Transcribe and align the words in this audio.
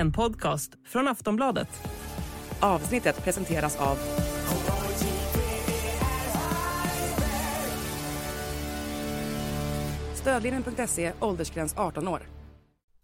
En 0.00 0.12
podcast 0.12 0.72
från 0.84 1.08
Aftonbladet. 1.08 1.68
Avsnittet 2.60 3.24
presenteras 3.24 3.76
av 3.76 3.96
Stödlinjen.se, 10.14 11.12
åldersgräns 11.20 11.74
18 11.76 12.08
år. 12.08 12.20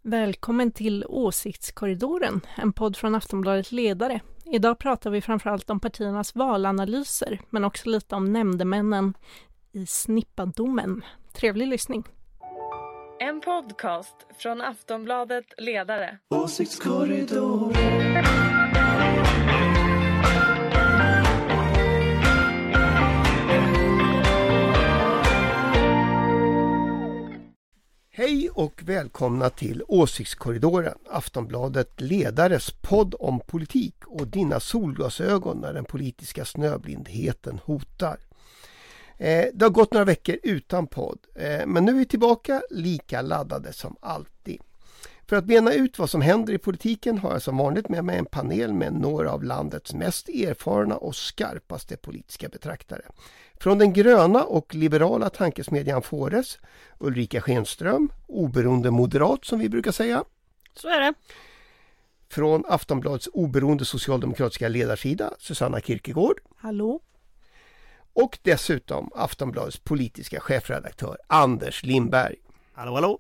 Välkommen 0.03 0.73
till 0.73 1.05
Åsiktskorridoren, 1.09 2.41
en 2.57 2.73
podd 2.73 2.97
från 2.97 3.15
Aftonbladet 3.15 3.73
Ledare. 3.73 4.21
Idag 4.45 4.79
pratar 4.79 5.11
vi 5.11 5.21
framförallt 5.21 5.71
om 5.71 5.81
partiernas 5.81 6.35
valanalyser, 6.35 7.41
men 7.51 7.65
också 7.65 7.89
lite 7.89 8.15
om 8.15 8.33
nämndemännen 8.33 9.15
i 9.73 9.87
snippadomen. 9.87 11.05
Trevlig 11.33 11.67
lyssning. 11.67 12.05
En 13.21 13.41
podcast 13.41 14.15
från 14.39 14.61
Aftonbladet 14.61 15.45
Ledare. 15.59 16.19
Åsiktskorridoren 16.31 17.73
Hej 28.11 28.51
och 28.51 28.83
välkomna 28.85 29.51
till 29.51 29.83
Åsiktskorridoren, 29.89 30.99
Aftonbladet 31.11 32.01
Ledares 32.01 32.71
podd 32.71 33.15
om 33.19 33.41
politik 33.41 33.95
och 34.07 34.27
dina 34.27 34.61
solglasögon 34.61 35.59
när 35.61 35.73
den 35.73 35.85
politiska 35.85 36.45
snöblindheten 36.45 37.61
hotar. 37.65 38.17
Eh, 39.19 39.45
det 39.55 39.65
har 39.65 39.71
gått 39.71 39.93
några 39.93 40.05
veckor 40.05 40.37
utan 40.43 40.87
podd, 40.87 41.19
eh, 41.35 41.67
men 41.67 41.85
nu 41.85 41.93
är 41.93 41.97
vi 41.97 42.07
tillbaka 42.07 42.63
lika 42.71 43.23
laddade 43.23 43.73
som 43.73 43.97
alltid. 44.01 44.61
För 45.29 45.37
att 45.37 45.45
bena 45.45 45.73
ut 45.73 45.99
vad 45.99 46.11
som 46.11 46.21
händer 46.23 46.53
i 46.53 46.59
politiken 46.59 47.19
har 47.19 47.33
jag 47.33 47.43
som 47.43 47.57
vanligt 47.57 47.89
med 47.89 48.05
mig 48.05 48.19
en 48.19 48.27
panel 48.27 48.73
med 48.73 48.93
några 48.93 49.33
av 49.33 49.45
landets 49.45 49.95
mest 49.95 50.29
erfarna 50.29 50.97
och 50.97 51.17
skarpaste 51.17 51.97
politiska 51.97 52.49
betraktare. 52.49 53.03
Från 53.61 53.79
den 53.79 53.93
gröna 53.93 54.45
och 54.45 54.75
liberala 54.75 55.31
tankesmedjan 55.31 56.03
Fores, 56.03 56.59
Ulrika 56.99 57.41
Schenström, 57.41 58.09
oberoende 58.27 58.91
moderat 58.91 59.45
som 59.45 59.59
vi 59.59 59.69
brukar 59.69 59.93
säga. 59.93 60.25
Så 60.75 60.89
är 60.89 61.01
det. 61.01 61.15
Från 62.29 62.65
Aftonbladets 62.69 63.29
oberoende 63.33 63.85
socialdemokratiska 63.85 64.69
ledarsida, 64.69 65.35
Susanna 65.39 65.81
Kierkegaard. 65.81 66.37
Hallå? 66.57 67.01
Och 68.17 68.39
dessutom 68.43 69.11
Aftonbladets 69.15 69.79
politiska 69.79 70.41
chefredaktör 70.41 71.19
Anders 71.27 71.83
Lindberg. 71.85 72.37
Hallå 72.73 72.95
hallå! 72.95 73.19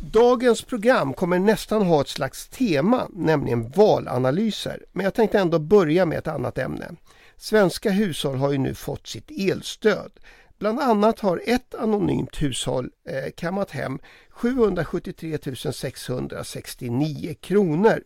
Dagens 0.00 0.62
program 0.62 1.14
kommer 1.14 1.38
nästan 1.38 1.82
ha 1.82 2.00
ett 2.00 2.08
slags 2.08 2.48
tema, 2.48 3.08
nämligen 3.12 3.70
valanalyser. 3.70 4.84
Men 4.92 5.04
jag 5.04 5.14
tänkte 5.14 5.38
ändå 5.38 5.58
börja 5.58 6.06
med 6.06 6.18
ett 6.18 6.26
annat 6.28 6.58
ämne. 6.58 6.90
Svenska 7.36 7.90
hushåll 7.90 8.36
har 8.36 8.52
ju 8.52 8.58
nu 8.58 8.74
fått 8.74 9.06
sitt 9.06 9.30
elstöd. 9.30 10.12
Bland 10.58 10.80
annat 10.80 11.20
har 11.20 11.42
ett 11.46 11.74
anonymt 11.74 12.42
hushåll 12.42 12.90
eh, 13.08 13.30
kammat 13.36 13.70
hem 13.70 13.98
773 14.30 15.38
669 15.72 17.34
kronor. 17.40 18.02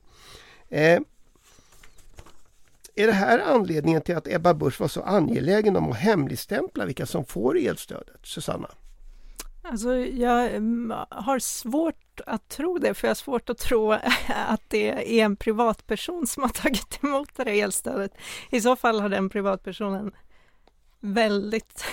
Eh, 0.69 1.01
är 2.95 3.07
det 3.07 3.13
här 3.13 3.39
anledningen 3.39 4.03
till 4.03 4.17
att 4.17 4.29
Ebba 4.29 4.55
Busch 4.55 4.81
var 4.81 4.89
så 4.89 5.03
angelägen 5.03 5.77
om 5.77 5.91
att 5.91 5.97
hemligstämpla 5.97 6.85
vilka 6.85 7.07
som 7.07 7.25
får 7.25 7.59
elstödet? 7.59 8.21
Susanna? 8.23 8.69
Alltså, 9.63 9.97
jag 9.97 10.55
mm, 10.55 10.95
har 11.11 11.39
svårt 11.39 12.21
att 12.27 12.49
tro 12.49 12.79
det, 12.79 12.95
för 12.95 13.07
jag 13.07 13.11
har 13.11 13.15
svårt 13.15 13.51
att 13.51 13.59
tro 13.59 13.93
att 14.29 14.63
det 14.69 15.19
är 15.21 15.25
en 15.25 15.37
privatperson 15.37 16.27
som 16.27 16.43
har 16.43 16.51
tagit 16.51 17.05
emot 17.05 17.29
det 17.37 17.45
här 17.45 17.63
elstödet. 17.63 18.13
I 18.51 18.61
så 18.61 18.77
fall 18.77 19.01
har 19.01 19.09
den 19.09 19.31
privatpersonen 19.31 20.13
väldigt... 21.01 21.85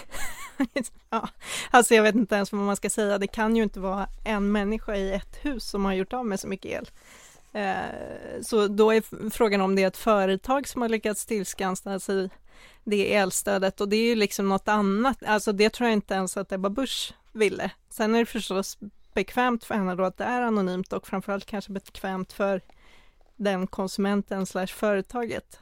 ja, 1.09 1.29
alltså 1.71 1.95
jag 1.95 2.03
vet 2.03 2.15
inte 2.15 2.35
ens 2.35 2.51
vad 2.51 2.61
man 2.61 2.75
ska 2.75 2.89
säga. 2.89 3.17
Det 3.17 3.27
kan 3.27 3.55
ju 3.55 3.63
inte 3.63 3.79
vara 3.79 4.07
en 4.25 4.51
människa 4.51 4.95
i 4.95 5.13
ett 5.13 5.37
hus 5.41 5.69
som 5.69 5.85
har 5.85 5.93
gjort 5.93 6.13
av 6.13 6.25
med 6.25 6.39
så 6.39 6.47
mycket 6.47 6.71
el. 6.71 6.89
Eh, 7.57 8.41
Så 8.41 8.67
då 8.67 8.91
är 8.93 9.29
frågan 9.29 9.61
om 9.61 9.75
det 9.75 9.83
är 9.83 9.87
ett 9.87 9.97
företag 9.97 10.67
som 10.67 10.81
har 10.81 10.89
lyckats 10.89 11.25
tillskansa 11.25 11.99
sig 11.99 12.29
det 12.83 13.13
elstödet 13.15 13.81
och 13.81 13.89
det 13.89 13.95
är 13.95 14.05
ju 14.05 14.15
liksom 14.15 14.49
något 14.49 14.67
annat. 14.67 15.23
Alltså 15.23 15.51
det 15.51 15.69
tror 15.69 15.89
jag 15.89 15.93
inte 15.93 16.13
ens 16.13 16.37
att 16.37 16.51
Ebba 16.51 16.69
Busch 16.69 17.13
ville. 17.33 17.71
Sen 17.89 18.15
är 18.15 18.19
det 18.19 18.25
förstås 18.25 18.77
bekvämt 19.13 19.63
för 19.63 19.75
henne 19.75 19.95
då 19.95 20.03
att 20.03 20.17
det 20.17 20.23
är 20.23 20.41
anonymt 20.41 20.93
och 20.93 21.07
framförallt 21.07 21.45
kanske 21.45 21.71
bekvämt 21.71 22.33
för 22.33 22.61
den 23.35 23.67
konsumenten 23.67 24.45
slash 24.45 24.67
företaget. 24.67 25.59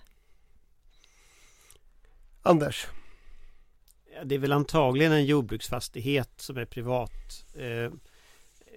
Anders? 2.44 2.88
Ja, 4.16 4.24
Det 4.24 4.36
är 4.36 4.40
väl 4.40 4.52
antagligen 4.52 5.12
en 5.12 5.26
jordbruksfastighet 5.26 6.30
som 6.38 6.58
är 6.58 6.66
privat 6.66 7.46
eh, 7.56 7.92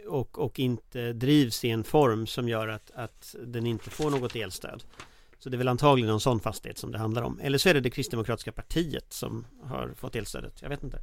och, 0.09 0.39
och 0.39 0.59
inte 0.59 1.13
drivs 1.13 1.65
i 1.65 1.71
en 1.71 1.85
form 1.85 2.27
som 2.27 2.49
gör 2.49 2.69
att, 2.69 2.91
att 2.95 3.35
den 3.47 3.67
inte 3.67 3.91
får 3.91 4.11
något 4.11 4.37
elstöd. 4.37 4.83
Så 5.39 5.49
det 5.49 5.57
är 5.57 5.59
väl 5.59 5.69
antagligen 5.69 6.13
en 6.13 6.21
sån 6.21 6.41
fastighet 6.41 6.79
som 6.79 6.93
det 6.93 6.99
handlar 6.99 7.23
om. 7.23 7.41
Eller 7.43 7.59
så 7.59 7.69
är 7.69 7.75
det 7.75 7.81
det 7.81 7.91
kristdemokratiska 7.91 8.53
partiet 8.53 9.13
som 9.13 9.47
har 9.63 9.93
fått 9.97 10.17
elstödet. 10.17 10.63
Jag 10.63 10.69
vet 10.69 10.83
inte. 10.83 11.01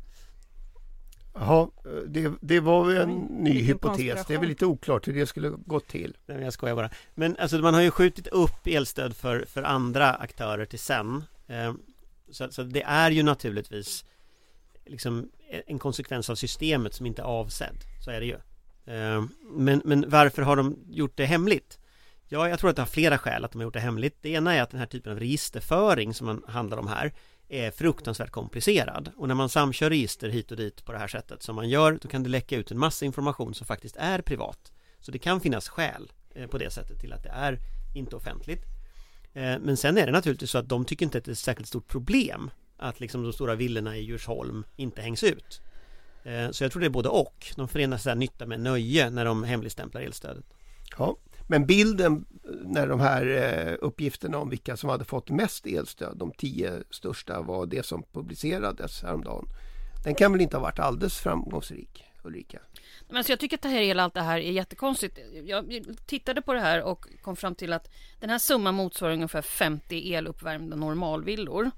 Jaha, 1.33 1.69
det, 2.07 2.33
det 2.41 2.59
var 2.59 2.85
väl 2.85 2.97
en 2.97 3.19
ny 3.19 3.51
vilken 3.51 3.67
hypotes. 3.67 4.25
Det 4.25 4.33
är 4.33 4.39
väl 4.39 4.49
lite 4.49 4.65
oklart 4.65 5.07
hur 5.07 5.13
det 5.13 5.25
skulle 5.25 5.49
gått 5.49 5.87
till. 5.87 6.17
Nej, 6.25 6.41
jag 6.41 6.53
skojar 6.53 6.75
bara. 6.75 6.89
Men 7.15 7.37
alltså 7.37 7.57
man 7.57 7.73
har 7.73 7.81
ju 7.81 7.91
skjutit 7.91 8.27
upp 8.27 8.67
elstöd 8.67 9.15
för, 9.15 9.45
för 9.45 9.63
andra 9.63 10.13
aktörer 10.13 10.65
till 10.65 10.79
sen. 10.79 11.23
Eh, 11.47 11.73
så, 12.31 12.51
så 12.51 12.63
det 12.63 12.81
är 12.81 13.11
ju 13.11 13.23
naturligtvis 13.23 14.05
liksom 14.85 15.29
en 15.67 15.79
konsekvens 15.79 16.29
av 16.29 16.35
systemet 16.35 16.93
som 16.93 17.05
inte 17.05 17.21
är 17.21 17.25
avsedd. 17.25 17.75
Så 18.05 18.11
är 18.11 18.19
det 18.19 18.25
ju. 18.25 18.37
Ehm, 18.85 19.29
men, 19.41 19.81
men 19.85 20.09
varför 20.09 20.41
har 20.41 20.55
de 20.55 20.77
gjort 20.89 21.17
det 21.17 21.25
hemligt? 21.25 21.79
Ja, 22.27 22.49
jag 22.49 22.59
tror 22.59 22.69
att 22.69 22.75
det 22.75 22.81
har 22.81 22.87
flera 22.87 23.17
skäl 23.17 23.45
att 23.45 23.51
de 23.51 23.57
har 23.59 23.63
gjort 23.63 23.73
det 23.73 23.79
hemligt. 23.79 24.17
Det 24.21 24.29
ena 24.29 24.53
är 24.53 24.61
att 24.61 24.69
den 24.69 24.79
här 24.79 24.87
typen 24.87 25.11
av 25.11 25.19
registerföring 25.19 26.13
som 26.13 26.27
man 26.27 26.43
handlar 26.47 26.77
om 26.77 26.87
här 26.87 27.13
är 27.47 27.71
fruktansvärt 27.71 28.29
komplicerad 28.29 29.11
och 29.17 29.27
när 29.27 29.35
man 29.35 29.49
samkör 29.49 29.89
register 29.89 30.29
hit 30.29 30.51
och 30.51 30.57
dit 30.57 30.85
på 30.85 30.91
det 30.91 30.97
här 30.97 31.07
sättet 31.07 31.43
som 31.43 31.55
man 31.55 31.69
gör 31.69 31.99
då 32.01 32.07
kan 32.07 32.23
det 32.23 32.29
läcka 32.29 32.57
ut 32.57 32.71
en 32.71 32.79
massa 32.79 33.05
information 33.05 33.53
som 33.53 33.67
faktiskt 33.67 33.95
är 33.95 34.21
privat. 34.21 34.71
Så 34.99 35.11
det 35.11 35.19
kan 35.19 35.41
finnas 35.41 35.69
skäl 35.69 36.11
eh, 36.35 36.47
på 36.47 36.57
det 36.57 36.69
sättet 36.69 36.99
till 36.99 37.13
att 37.13 37.23
det 37.23 37.29
är 37.29 37.59
inte 37.95 38.15
offentligt. 38.15 38.63
Ehm, 39.33 39.61
men 39.61 39.77
sen 39.77 39.97
är 39.97 40.05
det 40.05 40.11
naturligtvis 40.11 40.51
så 40.51 40.57
att 40.57 40.69
de 40.69 40.85
tycker 40.85 41.05
inte 41.05 41.17
att 41.17 41.25
det 41.25 41.29
är 41.29 41.33
ett 41.33 41.39
särskilt 41.39 41.67
stort 41.67 41.87
problem 41.87 42.51
att 42.77 42.99
liksom 42.99 43.23
de 43.23 43.33
stora 43.33 43.55
villorna 43.55 43.97
i 43.97 44.01
Djursholm 44.01 44.65
inte 44.75 45.01
hängs 45.01 45.23
ut. 45.23 45.61
Eh, 46.25 46.51
Så 46.51 46.63
jag 46.63 46.71
tror 46.71 46.79
det 46.79 46.87
är 46.87 46.89
både 46.89 47.09
och. 47.09 47.45
De 47.55 47.67
förenar 47.67 47.97
så 47.97 48.09
här 48.09 48.15
nytta 48.15 48.45
med 48.45 48.59
nöje 48.59 49.09
när 49.09 49.25
de 49.25 49.43
hemligstämplar 49.43 50.01
elstödet. 50.01 50.45
Ja. 50.97 51.17
Men 51.47 51.65
bilden 51.65 52.25
eh, 52.43 52.51
när 52.63 52.87
de 52.87 52.99
här 52.99 53.25
eh, 53.27 53.75
uppgifterna 53.81 54.37
om 54.37 54.49
vilka 54.49 54.77
som 54.77 54.89
hade 54.89 55.05
fått 55.05 55.29
mest 55.29 55.65
elstöd, 55.65 56.17
de 56.17 56.31
tio 56.31 56.83
största, 56.89 57.41
var 57.41 57.65
det 57.65 57.85
som 57.85 58.03
publicerades 58.13 59.03
häromdagen. 59.03 59.45
Den 60.03 60.15
kan 60.15 60.31
väl 60.31 60.41
inte 60.41 60.57
ha 60.57 60.61
varit 60.61 60.79
alldeles 60.79 61.17
framgångsrik, 61.17 62.03
Ulrika? 62.23 62.59
Men 63.07 63.17
alltså 63.17 63.31
jag 63.31 63.39
tycker 63.39 63.57
att 63.57 63.61
det 63.61 63.69
här, 63.69 63.81
hela 63.81 64.03
allt 64.03 64.13
det 64.13 64.21
här 64.21 64.37
är 64.37 64.51
jättekonstigt. 64.51 65.19
Jag 65.45 65.85
tittade 66.05 66.41
på 66.41 66.53
det 66.53 66.59
här 66.59 66.83
och 66.83 67.07
kom 67.21 67.35
fram 67.35 67.55
till 67.55 67.73
att 67.73 67.89
den 68.19 68.29
här 68.29 68.39
summan 68.39 68.75
motsvarar 68.75 69.13
ungefär 69.13 69.41
50 69.41 70.13
eluppvärmda 70.13 70.75
normalvillor. 70.75 71.71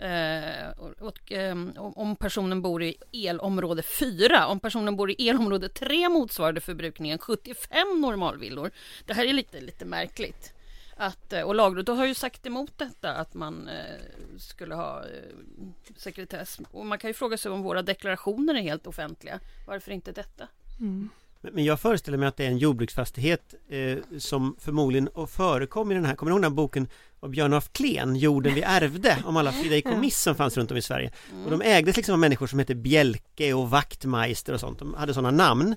Eh, 0.00 0.70
och, 1.00 1.32
ehm, 1.32 1.72
om 1.76 2.16
personen 2.16 2.62
bor 2.62 2.82
i 2.82 2.96
elområde 3.12 3.82
4, 3.82 4.46
om 4.46 4.60
personen 4.60 4.96
bor 4.96 5.10
i 5.10 5.28
elområde 5.28 5.68
3 5.68 6.08
motsvarade 6.08 6.60
förbrukningen 6.60 7.18
75 7.18 8.00
normalvillor. 8.00 8.70
Det 9.06 9.14
här 9.14 9.24
är 9.24 9.32
lite, 9.32 9.60
lite 9.60 9.84
märkligt. 9.84 10.52
Att, 10.96 11.32
eh, 11.32 11.42
och 11.42 11.54
lagrådet 11.54 11.96
har 11.96 12.06
ju 12.06 12.14
sagt 12.14 12.46
emot 12.46 12.78
detta 12.78 13.12
att 13.12 13.34
man 13.34 13.68
eh, 13.68 14.38
skulle 14.38 14.74
ha 14.74 15.00
eh, 15.00 15.66
sekretess. 15.96 16.60
Och 16.70 16.86
man 16.86 16.98
kan 16.98 17.10
ju 17.10 17.14
fråga 17.14 17.36
sig 17.36 17.52
om 17.52 17.62
våra 17.62 17.82
deklarationer 17.82 18.54
är 18.54 18.62
helt 18.62 18.86
offentliga. 18.86 19.40
Varför 19.66 19.92
inte 19.92 20.12
detta? 20.12 20.48
Mm. 20.80 21.10
Men 21.52 21.64
jag 21.64 21.80
föreställer 21.80 22.18
mig 22.18 22.28
att 22.28 22.36
det 22.36 22.44
är 22.44 22.48
en 22.48 22.58
jordbruksfastighet 22.58 23.54
eh, 23.68 23.98
som 24.18 24.56
förmodligen 24.58 25.08
och 25.08 25.30
förekom 25.30 25.92
i 25.92 25.94
den 25.94 26.04
här, 26.04 26.14
kommer 26.14 26.30
du 26.30 26.34
ihåg 26.34 26.42
den 26.42 26.50
här 26.50 26.56
boken 26.56 26.88
av 27.24 27.30
Björn 27.30 27.52
af 27.52 27.72
Kleen, 27.72 28.16
Jorden 28.16 28.54
vi 28.54 28.62
ärvde, 28.62 29.16
om 29.24 29.36
alla 29.36 29.52
fideikommiss 29.62 30.22
som 30.22 30.34
fanns 30.34 30.56
runt 30.56 30.70
om 30.70 30.76
i 30.76 30.82
Sverige. 30.82 31.10
Och 31.44 31.50
de 31.50 31.62
ägdes 31.62 31.96
liksom 31.96 32.12
av 32.12 32.18
människor 32.18 32.46
som 32.46 32.58
hette 32.58 32.74
Bjelke 32.74 33.52
och 33.52 33.70
Wachtmeister 33.70 34.52
och 34.52 34.60
sånt, 34.60 34.78
de 34.78 34.94
hade 34.94 35.14
sådana 35.14 35.30
namn. 35.30 35.76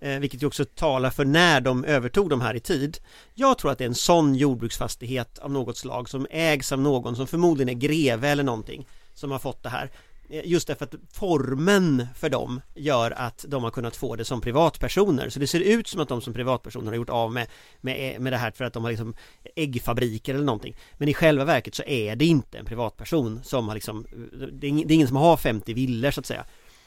Eh, 0.00 0.18
vilket 0.18 0.42
ju 0.42 0.46
också 0.46 0.64
talar 0.64 1.10
för 1.10 1.24
när 1.24 1.60
de 1.60 1.84
övertog 1.84 2.30
de 2.30 2.40
här 2.40 2.54
i 2.54 2.60
tid. 2.60 2.98
Jag 3.34 3.58
tror 3.58 3.70
att 3.70 3.78
det 3.78 3.84
är 3.84 3.88
en 3.88 3.94
sån 3.94 4.34
jordbruksfastighet 4.34 5.38
av 5.38 5.50
något 5.50 5.76
slag 5.76 6.08
som 6.08 6.26
ägs 6.30 6.72
av 6.72 6.80
någon 6.80 7.16
som 7.16 7.26
förmodligen 7.26 7.68
är 7.68 7.80
greve 7.80 8.28
eller 8.28 8.42
någonting 8.42 8.86
som 9.14 9.30
har 9.30 9.38
fått 9.38 9.62
det 9.62 9.68
här. 9.68 9.90
Eh, 10.28 10.42
just 10.44 10.68
därför 10.68 10.84
att 10.84 10.94
formen 11.12 12.06
för 12.16 12.28
dem 12.30 12.60
gör 12.74 13.10
att 13.10 13.44
de 13.48 13.62
har 13.62 13.70
kunnat 13.70 13.96
få 13.96 14.16
det 14.16 14.24
som 14.24 14.40
privatpersoner. 14.40 15.28
Så 15.28 15.38
det 15.38 15.46
ser 15.46 15.60
ut 15.60 15.88
som 15.88 16.00
att 16.00 16.08
de 16.08 16.20
som 16.20 16.34
privatpersoner 16.34 16.86
har 16.86 16.96
gjort 16.96 17.10
av 17.10 17.32
med, 17.32 17.46
med, 17.80 18.14
eh, 18.14 18.20
med 18.20 18.32
det 18.32 18.36
här 18.36 18.50
för 18.50 18.64
att 18.64 18.72
de 18.72 18.84
har 18.84 18.90
liksom 18.90 19.14
äggfabriker 19.56 20.34
eller 20.34 20.44
någonting. 20.44 20.76
Men 20.98 21.08
i 21.08 21.14
själva 21.14 21.44
verket 21.44 21.74
så 21.74 21.82
är 21.82 22.16
det 22.16 22.24
inte 22.24 22.58
en 22.58 22.64
privatperson 22.64 23.40
som 23.42 23.68
har 23.68 23.74
liksom 23.74 24.06
eh, 24.12 24.46
Det 24.52 24.66
är 24.66 24.72
det 24.86 24.92
är 24.92 24.96
ingen 24.96 25.08
som 25.08 25.16
har 25.16 25.36
50 25.36 25.74
villor 25.74 26.10
så 26.10 26.20
att 26.20 26.26
säga. 26.26 26.44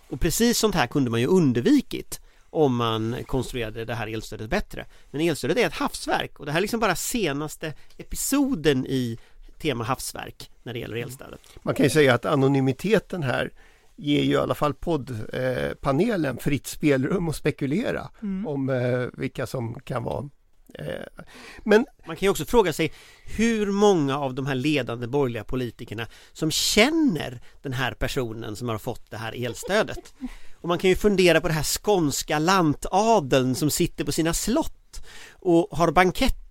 Och 0.09 0.19
precis 0.19 0.57
sånt 0.57 0.75
här 0.75 0.87
kunde 0.87 1.11
man 1.11 1.19
ju 1.19 1.27
undvikit 1.27 2.21
om 2.49 2.75
man 2.75 3.15
konstruerade 3.25 3.85
det 3.85 3.95
här 3.95 4.07
elstödet 4.07 4.49
bättre. 4.49 4.85
Men 5.11 5.21
elstödet 5.21 5.57
är 5.57 5.67
ett 5.67 5.73
havsverk 5.73 6.39
och 6.39 6.45
det 6.45 6.51
här 6.51 6.59
är 6.59 6.61
liksom 6.61 6.79
bara 6.79 6.95
senaste 6.95 7.73
episoden 7.97 8.85
i 8.85 9.17
tema 9.59 9.83
havsverk 9.83 10.51
när 10.63 10.73
det 10.73 10.79
gäller 10.79 10.95
elstödet 10.95 11.39
Man 11.63 11.75
kan 11.75 11.83
ju 11.83 11.89
säga 11.89 12.13
att 12.13 12.25
anonymiteten 12.25 13.23
här 13.23 13.51
ger 13.95 14.23
ju 14.23 14.31
i 14.31 14.37
alla 14.37 14.55
fall 14.55 14.73
poddpanelen 14.73 15.69
eh, 15.69 15.73
panelen 15.73 16.37
fritt 16.37 16.67
spelrum 16.67 17.29
att 17.29 17.35
spekulera 17.35 18.09
om 18.45 18.69
eh, 18.69 19.07
vilka 19.13 19.47
som 19.47 19.79
kan 19.79 20.03
vara 20.03 20.29
eh, 20.73 21.23
Men 21.63 21.85
Man 22.07 22.15
kan 22.15 22.25
ju 22.25 22.29
också 22.29 22.45
fråga 22.45 22.73
sig 22.73 22.93
hur 23.25 23.71
många 23.71 24.17
av 24.17 24.33
de 24.33 24.45
här 24.45 24.55
ledande 24.55 25.07
borgerliga 25.07 25.43
politikerna 25.43 26.07
som 26.33 26.51
känner 26.51 27.41
den 27.61 27.73
här 27.73 27.91
personen 27.91 28.55
som 28.55 28.69
har 28.69 28.77
fått 28.77 29.11
det 29.11 29.17
här 29.17 29.45
elstödet. 29.45 30.13
Och 30.61 30.67
man 30.67 30.79
kan 30.79 30.89
ju 30.89 30.95
fundera 30.95 31.41
på 31.41 31.47
det 31.47 31.53
här 31.53 31.81
skånska 31.83 32.39
lantadeln 32.39 33.55
som 33.55 33.69
sitter 33.69 34.03
på 34.03 34.11
sina 34.11 34.33
slott 34.33 35.01
och 35.31 35.77
har 35.77 35.91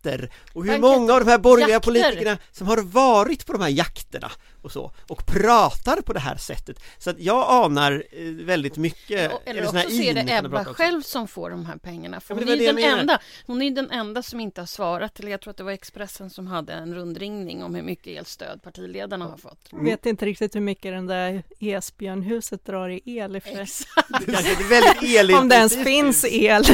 banketter 0.06 0.30
och 0.52 0.64
hur 0.64 0.70
Banketter. 0.72 0.98
många 0.98 1.12
av 1.14 1.20
de 1.24 1.30
här 1.30 1.38
borgerliga 1.38 1.74
Jakter. 1.76 1.90
politikerna 1.90 2.38
som 2.52 2.66
har 2.66 2.82
varit 2.82 3.46
på 3.46 3.52
de 3.52 3.62
här 3.62 3.68
jakterna 3.68 4.30
och 4.62 4.72
så 4.72 4.92
och 5.08 5.26
pratar 5.26 6.00
på 6.00 6.12
det 6.12 6.20
här 6.20 6.36
sättet. 6.36 6.80
Så 6.98 7.10
att 7.10 7.18
jag 7.18 7.46
anar 7.48 8.04
eh, 8.12 8.24
väldigt 8.46 8.76
mycket 8.76 9.32
Och- 9.32 9.42
Eller 9.44 9.62
också 9.62 9.72
så 9.80 10.02
är 10.02 10.14
det 10.14 10.36
Ebba 10.36 10.64
själv 10.64 11.02
som 11.02 11.28
får 11.28 11.50
de 11.50 11.66
här 11.66 11.76
pengarna. 11.76 12.20
För 12.20 12.34
Ja, 12.34 12.40
men 12.40 12.48
hon, 12.48 12.60
är 12.60 12.66
den 12.72 12.98
enda, 12.98 13.18
hon 13.46 13.62
är 13.62 13.70
den 13.70 13.90
enda 13.90 14.22
som 14.22 14.40
inte 14.40 14.60
har 14.60 14.66
svarat. 14.66 15.20
Eller 15.20 15.30
jag 15.30 15.40
tror 15.40 15.50
att 15.50 15.56
det 15.56 15.64
var 15.64 15.72
Expressen 15.72 16.30
som 16.30 16.46
hade 16.46 16.72
en 16.72 16.94
rundringning 16.94 17.62
om 17.64 17.74
hur 17.74 17.82
mycket 17.82 18.18
elstöd 18.18 18.62
partiledarna 18.62 19.24
har 19.24 19.36
fått. 19.36 19.58
Jag 19.70 19.84
vet 19.84 20.06
inte 20.06 20.26
riktigt 20.26 20.54
hur 20.54 20.60
mycket 20.60 20.92
den 20.92 21.06
där 21.06 21.42
Esbjörnhuset 21.60 22.64
drar 22.64 22.88
i 22.88 23.00
el 23.04 23.40
för. 23.40 23.60
Exakt. 23.60 24.08
Det 24.26 25.34
Om 25.34 25.48
det 25.48 25.54
ens 25.56 25.84
finns 25.84 26.24
el 26.24 26.64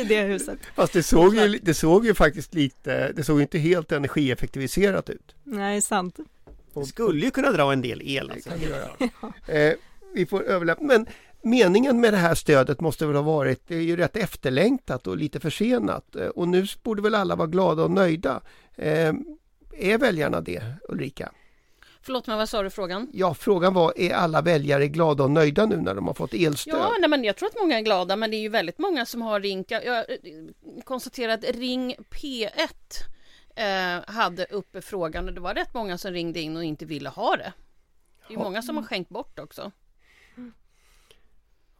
i 0.00 0.04
det 0.04 0.22
huset. 0.22 0.58
fast 0.76 0.92
det 0.92 1.02
såg 1.02 1.34
ju, 1.36 1.58
det 1.62 1.74
såg 1.74 2.06
ju 2.06 2.14
faktiskt 2.14 2.54
lite, 2.54 2.76
det 2.82 3.26
såg 3.26 3.36
ju 3.36 3.42
inte 3.42 3.58
helt 3.58 3.92
energieffektiviserat 3.92 5.10
ut. 5.10 5.34
Nej, 5.44 5.82
sant. 5.82 6.16
Det 6.74 6.84
skulle 6.84 7.24
ju 7.24 7.30
kunna 7.30 7.50
dra 7.50 7.72
en 7.72 7.82
del 7.82 8.02
el 8.04 8.30
alltså. 8.30 8.50
kan 8.50 8.58
det 8.58 8.66
göra. 8.66 8.90
Eh, 9.54 9.74
vi 10.14 10.26
får 10.26 10.42
överlämna. 10.42 10.86
Men 10.86 11.06
meningen 11.42 12.00
med 12.00 12.12
det 12.12 12.16
här 12.16 12.34
stödet 12.34 12.80
måste 12.80 13.06
väl 13.06 13.16
ha 13.16 13.22
varit, 13.22 13.62
det 13.66 13.76
är 13.76 13.80
ju 13.80 13.96
rätt 13.96 14.16
efterlängtat 14.16 15.06
och 15.06 15.16
lite 15.16 15.40
försenat. 15.40 16.16
Eh, 16.16 16.26
och 16.26 16.48
nu 16.48 16.66
borde 16.82 17.02
väl 17.02 17.14
alla 17.14 17.36
vara 17.36 17.48
glada 17.48 17.82
och 17.82 17.90
nöjda. 17.90 18.40
Eh, 18.76 19.12
är 19.78 19.98
väljarna 19.98 20.40
det, 20.40 20.62
Ulrika? 20.88 21.32
Förlåt 22.08 22.26
mig, 22.26 22.36
vad 22.36 22.48
sa 22.48 22.62
du 22.62 22.70
frågan? 22.70 23.10
Ja, 23.12 23.34
frågan 23.34 23.74
var, 23.74 23.92
är 23.96 24.14
alla 24.14 24.42
väljare 24.42 24.88
glada 24.88 25.24
och 25.24 25.30
nöjda 25.30 25.66
nu 25.66 25.76
när 25.76 25.94
de 25.94 26.06
har 26.06 26.14
fått 26.14 26.34
elstöd? 26.34 26.74
Ja, 26.74 26.96
nej, 27.00 27.10
men 27.10 27.24
jag 27.24 27.36
tror 27.36 27.48
att 27.48 27.60
många 27.60 27.78
är 27.78 27.82
glada, 27.82 28.16
men 28.16 28.30
det 28.30 28.36
är 28.36 28.40
ju 28.40 28.48
väldigt 28.48 28.78
många 28.78 29.06
som 29.06 29.22
har 29.22 29.40
ringt. 29.40 29.70
Jag, 29.70 29.86
eh, 29.86 30.04
konstaterar 30.84 31.32
att 31.32 31.44
Ring 31.44 31.94
P1 32.10 32.48
eh, 33.56 34.14
hade 34.14 34.44
uppe 34.44 34.82
frågan 34.82 35.28
och 35.28 35.34
det 35.34 35.40
var 35.40 35.54
rätt 35.54 35.74
många 35.74 35.98
som 35.98 36.12
ringde 36.12 36.40
in 36.40 36.56
och 36.56 36.64
inte 36.64 36.84
ville 36.84 37.08
ha 37.08 37.36
det. 37.36 37.52
Det 38.28 38.34
är 38.34 38.38
ju 38.38 38.44
många 38.44 38.62
som 38.62 38.76
har 38.76 38.84
skänkt 38.84 39.08
bort 39.08 39.38
också. 39.38 39.72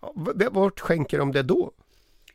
Ja, 0.01 0.13
Vart 0.51 0.81
skänker 0.81 1.19
de 1.19 1.33
det 1.33 1.43
då? 1.43 1.73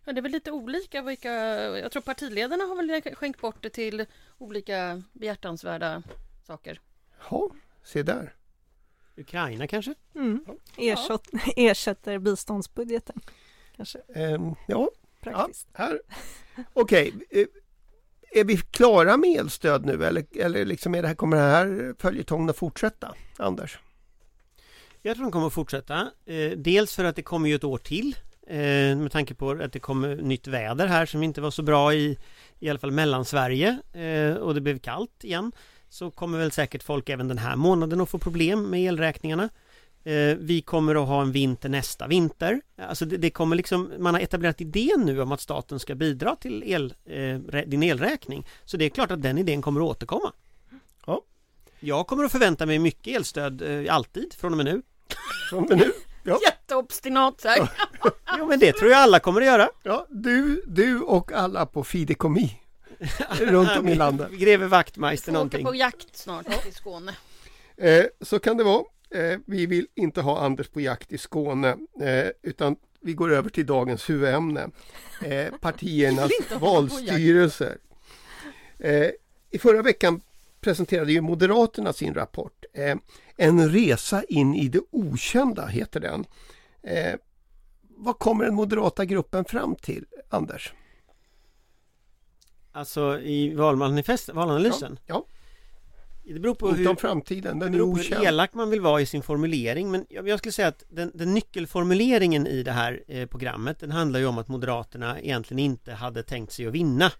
Ja, 0.05 0.13
det 0.13 0.19
är 0.19 0.21
väl 0.21 0.31
lite 0.31 0.51
olika 0.51 1.01
vilka, 1.01 1.31
jag 1.79 1.91
tror 1.91 2.01
partiledarna 2.01 2.63
har 2.63 2.75
väl 2.75 3.15
skänkt 3.15 3.41
bort 3.41 3.57
det 3.61 3.69
till 3.69 4.05
olika 4.37 5.03
behjärtansvärda 5.11 6.03
saker. 6.47 6.79
Ja, 7.29 7.49
se 7.83 8.03
där. 8.03 8.33
Ukraina 9.17 9.67
kanske? 9.67 9.93
Mm. 10.15 10.45
Ersätt, 10.77 11.27
ersätter 11.55 12.19
biståndsbudgeten. 12.19 13.21
Kanske 13.75 13.99
Ehm, 14.15 14.45
ja, 14.45 14.55
ja, 14.67 14.89
praktiskt. 15.21 15.67
här. 15.73 16.01
Okej, 16.73 17.13
eh, 17.29 17.45
är 18.31 18.43
vi 18.43 18.57
klara 18.57 19.17
med 19.17 19.39
elstöd 19.39 19.85
nu 19.85 20.05
eller, 20.05 20.25
eller 20.35 20.65
liksom 20.65 20.95
är 20.95 21.01
det 21.01 21.07
här, 21.07 21.15
kommer 21.15 21.37
den 21.37 21.49
här 21.49 21.95
följetongen 21.99 22.49
att 22.49 22.57
fortsätta? 22.57 23.15
Anders? 23.37 23.79
Jag 25.01 25.15
tror 25.15 25.25
de 25.25 25.31
kommer 25.31 25.47
att 25.47 25.53
fortsätta. 25.53 26.11
Eh, 26.25 26.51
dels 26.57 26.95
för 26.95 27.03
att 27.03 27.15
det 27.15 27.21
kommer 27.23 27.49
ju 27.49 27.55
ett 27.55 27.63
år 27.63 27.77
till. 27.77 28.15
Eh, 28.47 28.97
med 28.97 29.11
tanke 29.11 29.35
på 29.35 29.51
att 29.51 29.73
det 29.73 29.79
kommer 29.79 30.15
nytt 30.15 30.47
väder 30.47 30.87
här 30.87 31.05
som 31.05 31.23
inte 31.23 31.41
var 31.41 31.51
så 31.51 31.63
bra 31.63 31.93
i 31.93 32.17
i 32.59 32.69
alla 32.69 32.79
fall 32.79 32.91
Mellansverige 32.91 33.79
och 34.39 34.55
det 34.55 34.61
blev 34.61 34.79
kallt 34.79 35.23
igen. 35.23 35.51
Så 35.93 36.11
kommer 36.11 36.37
väl 36.37 36.51
säkert 36.51 36.83
folk 36.83 37.09
även 37.09 37.27
den 37.27 37.37
här 37.37 37.55
månaden 37.55 38.01
att 38.01 38.09
få 38.09 38.17
problem 38.17 38.69
med 38.69 38.81
elräkningarna. 38.81 39.49
Eh, 40.03 40.37
vi 40.39 40.61
kommer 40.61 40.95
att 40.95 41.07
ha 41.07 41.21
en 41.21 41.31
vinter 41.31 41.69
nästa 41.69 42.07
vinter. 42.07 42.61
Alltså 42.77 43.05
det, 43.05 43.17
det 43.17 43.29
kommer 43.29 43.55
liksom, 43.55 43.91
man 43.99 44.13
har 44.13 44.21
etablerat 44.21 44.61
idén 44.61 45.01
nu 45.05 45.21
om 45.21 45.31
att 45.31 45.41
staten 45.41 45.79
ska 45.79 45.95
bidra 45.95 46.35
till 46.35 46.63
el, 46.65 46.93
eh, 47.05 47.61
din 47.67 47.83
elräkning. 47.83 48.47
Så 48.65 48.77
det 48.77 48.85
är 48.85 48.89
klart 48.89 49.11
att 49.11 49.21
den 49.21 49.37
idén 49.37 49.61
kommer 49.61 49.81
att 49.81 49.87
återkomma. 49.87 50.31
Ja. 51.05 51.21
Jag 51.79 52.07
kommer 52.07 52.23
att 52.23 52.31
förvänta 52.31 52.65
mig 52.65 52.79
mycket 52.79 53.15
elstöd 53.15 53.61
eh, 53.61 53.95
alltid 53.95 54.33
från 54.33 54.51
och 54.51 54.57
med 54.57 54.65
nu. 54.65 54.81
Från 55.49 55.63
och 55.63 55.69
med 55.69 55.77
nu? 55.77 55.91
Ja. 56.23 56.39
Jätteobstinat 56.45 57.41
så 57.41 57.47
här. 57.49 57.69
Jo 58.37 58.45
men 58.45 58.59
det 58.59 58.73
tror 58.73 58.91
jag 58.91 58.99
alla 58.99 59.19
kommer 59.19 59.41
att 59.41 59.47
göra. 59.47 59.69
Ja, 59.83 60.07
du, 60.09 60.63
du 60.67 60.99
och 60.99 61.31
alla 61.31 61.65
på 61.65 61.83
Fideikommi 61.83 62.62
runt 63.39 63.77
om 63.79 63.87
i 63.87 63.95
landet. 63.95 64.31
Greve 64.31 64.67
Wachtmeister 64.67 65.31
någonting. 65.31 65.65
på 65.65 65.75
jakt 65.75 66.17
snart 66.17 66.67
i 66.67 66.71
Skåne. 66.71 67.15
Eh, 67.77 68.05
så 68.21 68.39
kan 68.39 68.57
det 68.57 68.63
vara. 68.63 68.83
Eh, 69.15 69.39
vi 69.45 69.65
vill 69.65 69.87
inte 69.95 70.21
ha 70.21 70.45
Anders 70.45 70.67
på 70.67 70.81
jakt 70.81 71.11
i 71.11 71.17
Skåne 71.17 71.77
eh, 72.01 72.27
utan 72.41 72.75
vi 73.01 73.13
går 73.13 73.31
över 73.33 73.49
till 73.49 73.65
dagens 73.65 74.09
huvudämne. 74.09 74.69
Eh, 75.21 75.53
partiernas 75.61 76.31
valstyrelser. 76.59 77.77
Eh, 78.79 79.09
I 79.51 79.59
förra 79.59 79.81
veckan 79.81 80.21
presenterade 80.61 81.11
ju 81.11 81.21
Moderaterna 81.21 81.93
sin 81.93 82.13
rapport. 82.13 82.65
Eh, 82.73 82.95
en 83.37 83.69
resa 83.69 84.23
in 84.23 84.55
i 84.55 84.67
det 84.67 84.81
okända 84.91 85.65
heter 85.65 85.99
den. 85.99 86.25
Eh, 86.83 87.15
vad 87.95 88.19
kommer 88.19 88.45
den 88.45 88.55
moderata 88.55 89.05
gruppen 89.05 89.45
fram 89.45 89.75
till, 89.75 90.05
Anders? 90.29 90.73
Alltså 92.75 93.19
i 93.19 93.53
valmanifest, 93.53 94.29
valanalysen. 94.33 94.99
Ja, 95.05 95.25
Det 96.23 96.39
beror 96.39 96.55
på 96.55 96.69
inte 96.69 96.81
hur, 96.81 96.89
om 96.89 96.97
framtiden, 96.97 97.59
den 97.59 97.73
är 97.73 97.79
på 97.79 97.85
hur 97.85 97.93
okänd. 97.93 98.25
elak 98.25 98.53
man 98.53 98.69
vill 98.69 98.81
vara 98.81 99.01
i 99.01 99.05
sin 99.05 99.23
formulering. 99.23 99.91
Men 99.91 100.05
jag, 100.09 100.39
skulle 100.39 100.51
säga 100.51 100.67
att 100.67 100.83
den, 100.89 101.11
den 101.13 101.33
nyckelformuleringen 101.33 102.47
i 102.47 102.63
det 102.63 102.71
här 102.71 103.03
eh, 103.07 103.25
programmet 103.27 103.79
den 103.79 103.91
handlar 103.91 104.19
ju 104.19 104.25
om 104.25 104.37
att 104.37 104.47
Moderaterna 104.47 105.19
egentligen 105.19 105.59
inte 105.59 105.93
hade 105.93 106.23
tänkt 106.23 106.53
sig 106.53 106.67
att 106.67 106.73
vinna. 106.73 107.11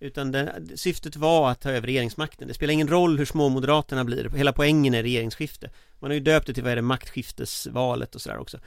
Utan 0.00 0.32
det, 0.32 0.62
syftet 0.74 1.16
var 1.16 1.50
att 1.50 1.60
ta 1.60 1.70
över 1.70 1.86
regeringsmakten. 1.86 2.48
Det 2.48 2.54
spelar 2.54 2.72
ingen 2.72 2.88
roll 2.88 3.18
hur 3.18 3.24
små 3.24 3.48
Moderaterna 3.48 4.04
blir. 4.04 4.28
Hela 4.28 4.52
poängen 4.52 4.94
är 4.94 5.02
regeringsskifte. 5.02 5.70
Man 5.98 6.10
har 6.10 6.14
ju 6.14 6.20
döpt 6.20 6.46
det 6.46 6.54
till 6.54 6.62
vad 6.62 6.72
är 6.72 6.76
det, 6.76 6.82
maktskiftesvalet 6.82 8.14
och 8.14 8.20
sådär 8.20 8.38
också. 8.38 8.58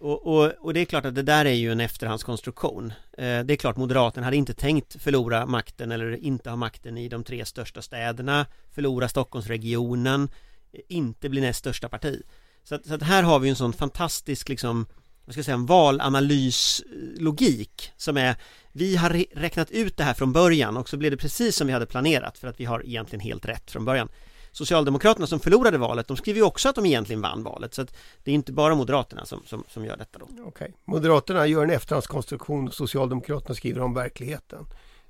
Och, 0.00 0.26
och, 0.26 0.52
och 0.60 0.74
det 0.74 0.80
är 0.80 0.84
klart 0.84 1.04
att 1.04 1.14
det 1.14 1.22
där 1.22 1.44
är 1.44 1.52
ju 1.52 1.72
en 1.72 1.80
efterhandskonstruktion. 1.80 2.92
Eh, 3.18 3.44
det 3.44 3.54
är 3.54 3.56
klart 3.56 3.76
Moderaterna 3.76 4.24
hade 4.24 4.36
inte 4.36 4.54
tänkt 4.54 5.02
förlora 5.02 5.46
makten 5.46 5.92
eller 5.92 6.24
inte 6.24 6.50
ha 6.50 6.56
makten 6.56 6.98
i 6.98 7.08
de 7.08 7.24
tre 7.24 7.44
största 7.44 7.82
städerna, 7.82 8.46
förlora 8.74 9.08
Stockholmsregionen, 9.08 10.28
eh, 10.72 10.80
inte 10.88 11.28
bli 11.28 11.40
näst 11.40 11.58
största 11.58 11.88
parti. 11.88 12.22
Så 12.64 12.74
att, 12.74 12.86
så 12.86 12.94
att 12.94 13.02
här 13.02 13.22
har 13.22 13.38
vi 13.38 13.48
en 13.48 13.56
sån 13.56 13.72
fantastisk 13.72 14.48
liksom, 14.48 14.86
vad 15.24 15.34
ska 15.34 15.38
jag 15.38 15.44
säga, 15.44 15.54
en 15.54 15.66
valanalyslogik 15.66 17.92
som 17.96 18.16
är 18.16 18.36
vi 18.72 18.96
har 18.96 19.24
räknat 19.40 19.70
ut 19.70 19.96
det 19.96 20.04
här 20.04 20.14
från 20.14 20.32
början 20.32 20.76
och 20.76 20.88
så 20.88 20.96
blev 20.96 21.10
det 21.10 21.16
precis 21.16 21.56
som 21.56 21.66
vi 21.66 21.72
hade 21.72 21.86
planerat 21.86 22.38
för 22.38 22.48
att 22.48 22.60
vi 22.60 22.64
har 22.64 22.86
egentligen 22.86 23.20
helt 23.20 23.46
rätt 23.46 23.70
från 23.70 23.84
början. 23.84 24.08
Socialdemokraterna 24.52 25.26
som 25.26 25.40
förlorade 25.40 25.78
valet, 25.78 26.08
de 26.08 26.16
skriver 26.16 26.40
ju 26.40 26.44
också 26.44 26.68
att 26.68 26.74
de 26.74 26.86
egentligen 26.86 27.22
vann 27.22 27.42
valet 27.42 27.74
så 27.74 27.82
att 27.82 27.96
det 28.24 28.30
är 28.30 28.34
inte 28.34 28.52
bara 28.52 28.74
Moderaterna 28.74 29.24
som, 29.24 29.42
som, 29.46 29.64
som 29.68 29.84
gör 29.84 29.96
detta 29.96 30.18
då. 30.18 30.28
Okej. 30.44 30.74
Moderaterna 30.84 31.46
gör 31.46 31.64
en 31.64 31.70
efterhandskonstruktion 31.70 32.68
och 32.68 32.74
Socialdemokraterna 32.74 33.54
skriver 33.54 33.80
om 33.80 33.94
verkligheten. 33.94 34.66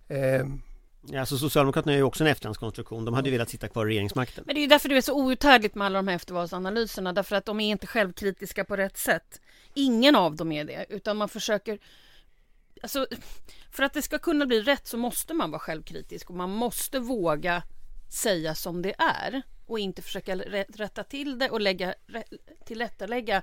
Eh, 0.08 0.46
Ja, 1.10 1.20
alltså 1.20 1.38
Socialdemokraterna 1.38 1.92
är 1.92 1.96
ju 1.96 2.02
också 2.02 2.24
en 2.24 2.30
efterhandskonstruktion, 2.30 3.04
de 3.04 3.14
hade 3.14 3.28
ju 3.28 3.32
velat 3.32 3.50
sitta 3.50 3.68
kvar 3.68 3.86
i 3.86 3.88
regeringsmakten. 3.88 4.44
Men 4.46 4.54
det 4.54 4.58
är 4.58 4.62
ju 4.62 4.68
därför 4.68 4.88
det 4.88 4.96
är 4.96 5.00
så 5.00 5.14
outhärdligt 5.14 5.74
med 5.74 5.86
alla 5.86 5.98
de 5.98 6.08
här 6.08 6.16
eftervalsanalyserna, 6.16 7.12
därför 7.12 7.36
att 7.36 7.44
de 7.44 7.60
är 7.60 7.70
inte 7.70 7.86
självkritiska 7.86 8.64
på 8.64 8.76
rätt 8.76 8.96
sätt. 8.96 9.40
Ingen 9.74 10.16
av 10.16 10.36
dem 10.36 10.52
är 10.52 10.64
det, 10.64 10.86
utan 10.88 11.16
man 11.16 11.28
försöker... 11.28 11.78
Alltså, 12.82 13.06
för 13.70 13.82
att 13.82 13.92
det 13.92 14.02
ska 14.02 14.18
kunna 14.18 14.46
bli 14.46 14.62
rätt 14.62 14.86
så 14.86 14.96
måste 14.96 15.34
man 15.34 15.50
vara 15.50 15.60
självkritisk 15.60 16.30
och 16.30 16.36
man 16.36 16.50
måste 16.50 16.98
våga 16.98 17.62
säga 18.08 18.54
som 18.54 18.82
det 18.82 18.94
är. 18.98 19.42
och 19.66 19.78
inte 19.78 20.02
försöka 20.02 20.36
rätta 20.68 21.04
till 21.04 21.38
det 21.38 21.50
och 21.50 21.60
lägga, 21.60 21.94
tillrättalägga 22.64 23.42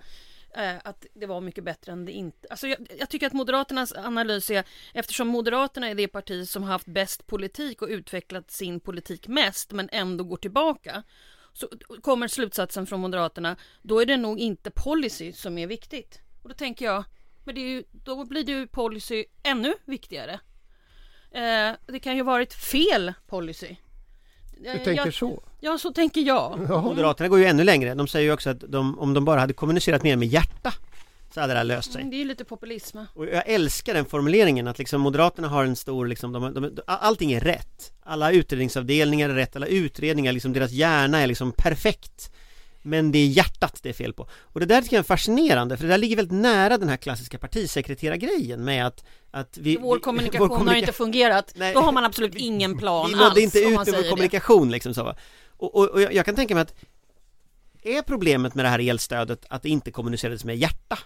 eh, 0.56 0.76
att 0.84 1.06
det 1.14 1.26
var 1.26 1.42
mycket 1.42 1.64
bättre 1.64 1.92
än 1.92 2.06
det 2.06 2.12
inte. 2.12 2.48
Alltså 2.50 2.68
jag, 2.68 2.78
jag, 3.00 3.10
tycker 3.10 3.28
att 3.28 3.34
Moderaternas 3.34 3.94
analys 3.94 4.50
är, 4.50 4.64
eftersom 4.94 5.28
Moderaterna 5.28 5.90
är 5.90 5.96
det 5.96 6.08
parti 6.08 6.48
som 6.48 6.64
har 6.64 6.72
haft 6.72 6.88
bäst 6.88 7.28
politik 7.28 7.82
och 7.82 7.88
utvecklat 7.88 8.52
sin 8.52 8.80
politik 8.80 9.28
mest, 9.28 9.72
men 9.72 9.90
ändå 9.92 10.24
går 10.24 10.38
tillbaka, 10.38 11.04
så 11.54 11.70
kommer 12.02 12.28
slutsatsen 12.28 12.88
från 12.88 13.00
Moderaterna, 13.00 13.56
då 13.82 14.00
är 14.02 14.06
det 14.06 14.18
nog 14.18 14.40
inte 14.40 14.72
policy 14.72 15.34
som 15.34 15.58
är 15.58 15.68
viktigt. 15.68 16.22
Och 16.44 16.50
då 16.50 16.56
tänker 16.56 16.86
jag, 16.86 17.04
men 17.44 17.56
det 17.56 17.62
är 17.62 17.70
ju, 17.70 17.84
då 17.92 18.26
blir 18.26 18.44
det 18.44 18.52
ju 18.52 18.68
policy 18.68 19.26
ännu 19.44 19.74
viktigare. 19.86 20.40
Eh, 21.32 21.72
det 21.86 22.00
kan 22.00 22.16
ju 22.16 22.24
varit 22.24 22.54
fel 22.54 23.14
policy. 23.28 23.76
Du 24.58 24.72
tänker 24.72 25.06
jag, 25.06 25.14
så? 25.14 25.44
Ja, 25.60 25.78
så 25.78 25.92
tänker 25.92 26.22
jag. 26.22 26.66
Ja. 26.70 26.82
Moderaterna 26.82 27.30
går 27.30 27.40
ju 27.40 27.46
ännu 27.46 27.64
längre. 27.64 27.94
De 27.94 28.08
säger 28.08 28.26
ju 28.26 28.34
också 28.34 28.50
att 28.50 28.64
de, 28.68 29.00
om 29.00 29.14
de 29.14 29.26
bara 29.26 29.40
hade 29.40 29.54
kommunicerat 29.54 30.04
mer 30.04 30.16
med 30.16 30.28
hjärta 30.28 30.74
så 31.34 31.42
hade 31.42 31.54
det 31.54 31.58
här 31.58 31.64
löst 31.64 31.92
sig. 31.92 32.02
Mm, 32.02 32.12
det 32.12 32.18
är 32.18 32.20
ju 32.20 32.26
lite 32.26 32.46
populism. 32.46 32.98
Och 33.14 33.26
jag 33.26 33.44
älskar 33.50 33.94
den 33.94 34.06
formuleringen 34.06 34.68
att 34.68 34.80
liksom 34.80 35.02
Moderaterna 35.02 35.48
har 35.48 35.66
en 35.66 35.76
stor 35.76 36.08
liksom, 36.08 36.32
de, 36.32 36.54
de, 36.54 36.82
allting 36.86 37.32
är 37.32 37.40
rätt. 37.40 37.92
Alla 38.04 38.32
utredningsavdelningar 38.32 39.30
är 39.30 39.34
rätt, 39.34 39.56
alla 39.56 39.68
utredningar, 39.68 40.32
liksom 40.32 40.54
deras 40.54 40.72
hjärna 40.72 41.20
är 41.20 41.28
liksom 41.28 41.52
perfekt. 41.52 42.32
Men 42.86 43.12
det 43.12 43.20
är 43.20 43.28
hjärtat 43.28 43.80
det 43.84 43.90
är 43.90 43.94
fel 43.94 44.14
på. 44.14 44.28
Och 44.42 44.60
det 44.60 44.66
där 44.66 44.82
tycker 44.82 44.96
jag 44.96 45.04
är 45.04 45.08
fascinerande, 45.08 45.78
för 45.78 45.84
det 45.84 45.90
där 45.90 45.98
ligger 45.98 46.16
väldigt 46.16 46.40
nära 46.42 46.78
den 46.78 46.90
här 46.90 46.98
klassiska 46.98 47.38
partisekreterargrejen 47.38 48.64
med 48.64 48.88
att, 48.88 49.04
att 49.32 49.58
vi, 49.58 49.78
Vår 49.82 50.00
kommunikation 50.00 50.48
vår 50.50 50.56
kommunika 50.56 50.76
har 50.76 50.80
inte 50.80 50.94
fungerat, 50.94 51.54
Nej, 51.56 51.74
då 51.74 51.80
har 51.80 51.92
man 51.92 52.06
absolut 52.06 52.36
ingen 52.36 52.78
plan 52.78 53.10
vi 53.10 53.16
alls. 53.16 53.38
Vi 53.38 53.44
inte 53.44 53.60
ut 53.60 53.78
vår 53.78 54.10
kommunikation 54.10 54.72
liksom 54.72 54.94
så. 54.94 55.16
Och, 55.58 55.76
och, 55.76 55.90
och 55.90 56.02
jag, 56.02 56.14
jag 56.14 56.26
kan 56.26 56.36
tänka 56.36 56.54
mig 56.54 56.62
att 56.62 56.76
är 57.84 58.02
problemet 58.02 58.56
med 58.56 58.66
det 58.66 58.70
här 58.70 58.90
elstödet 58.90 59.46
att 59.50 59.64
det 59.64 59.70
inte 59.70 59.92
kommunicerades 59.92 60.46
med 60.46 60.58
hjärta? 60.58 61.00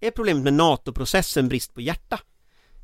Är 0.00 0.10
problemet 0.10 0.44
med 0.44 0.52
NATO-processen 0.52 1.48
brist 1.48 1.74
på 1.74 1.80
hjärta? 1.80 2.20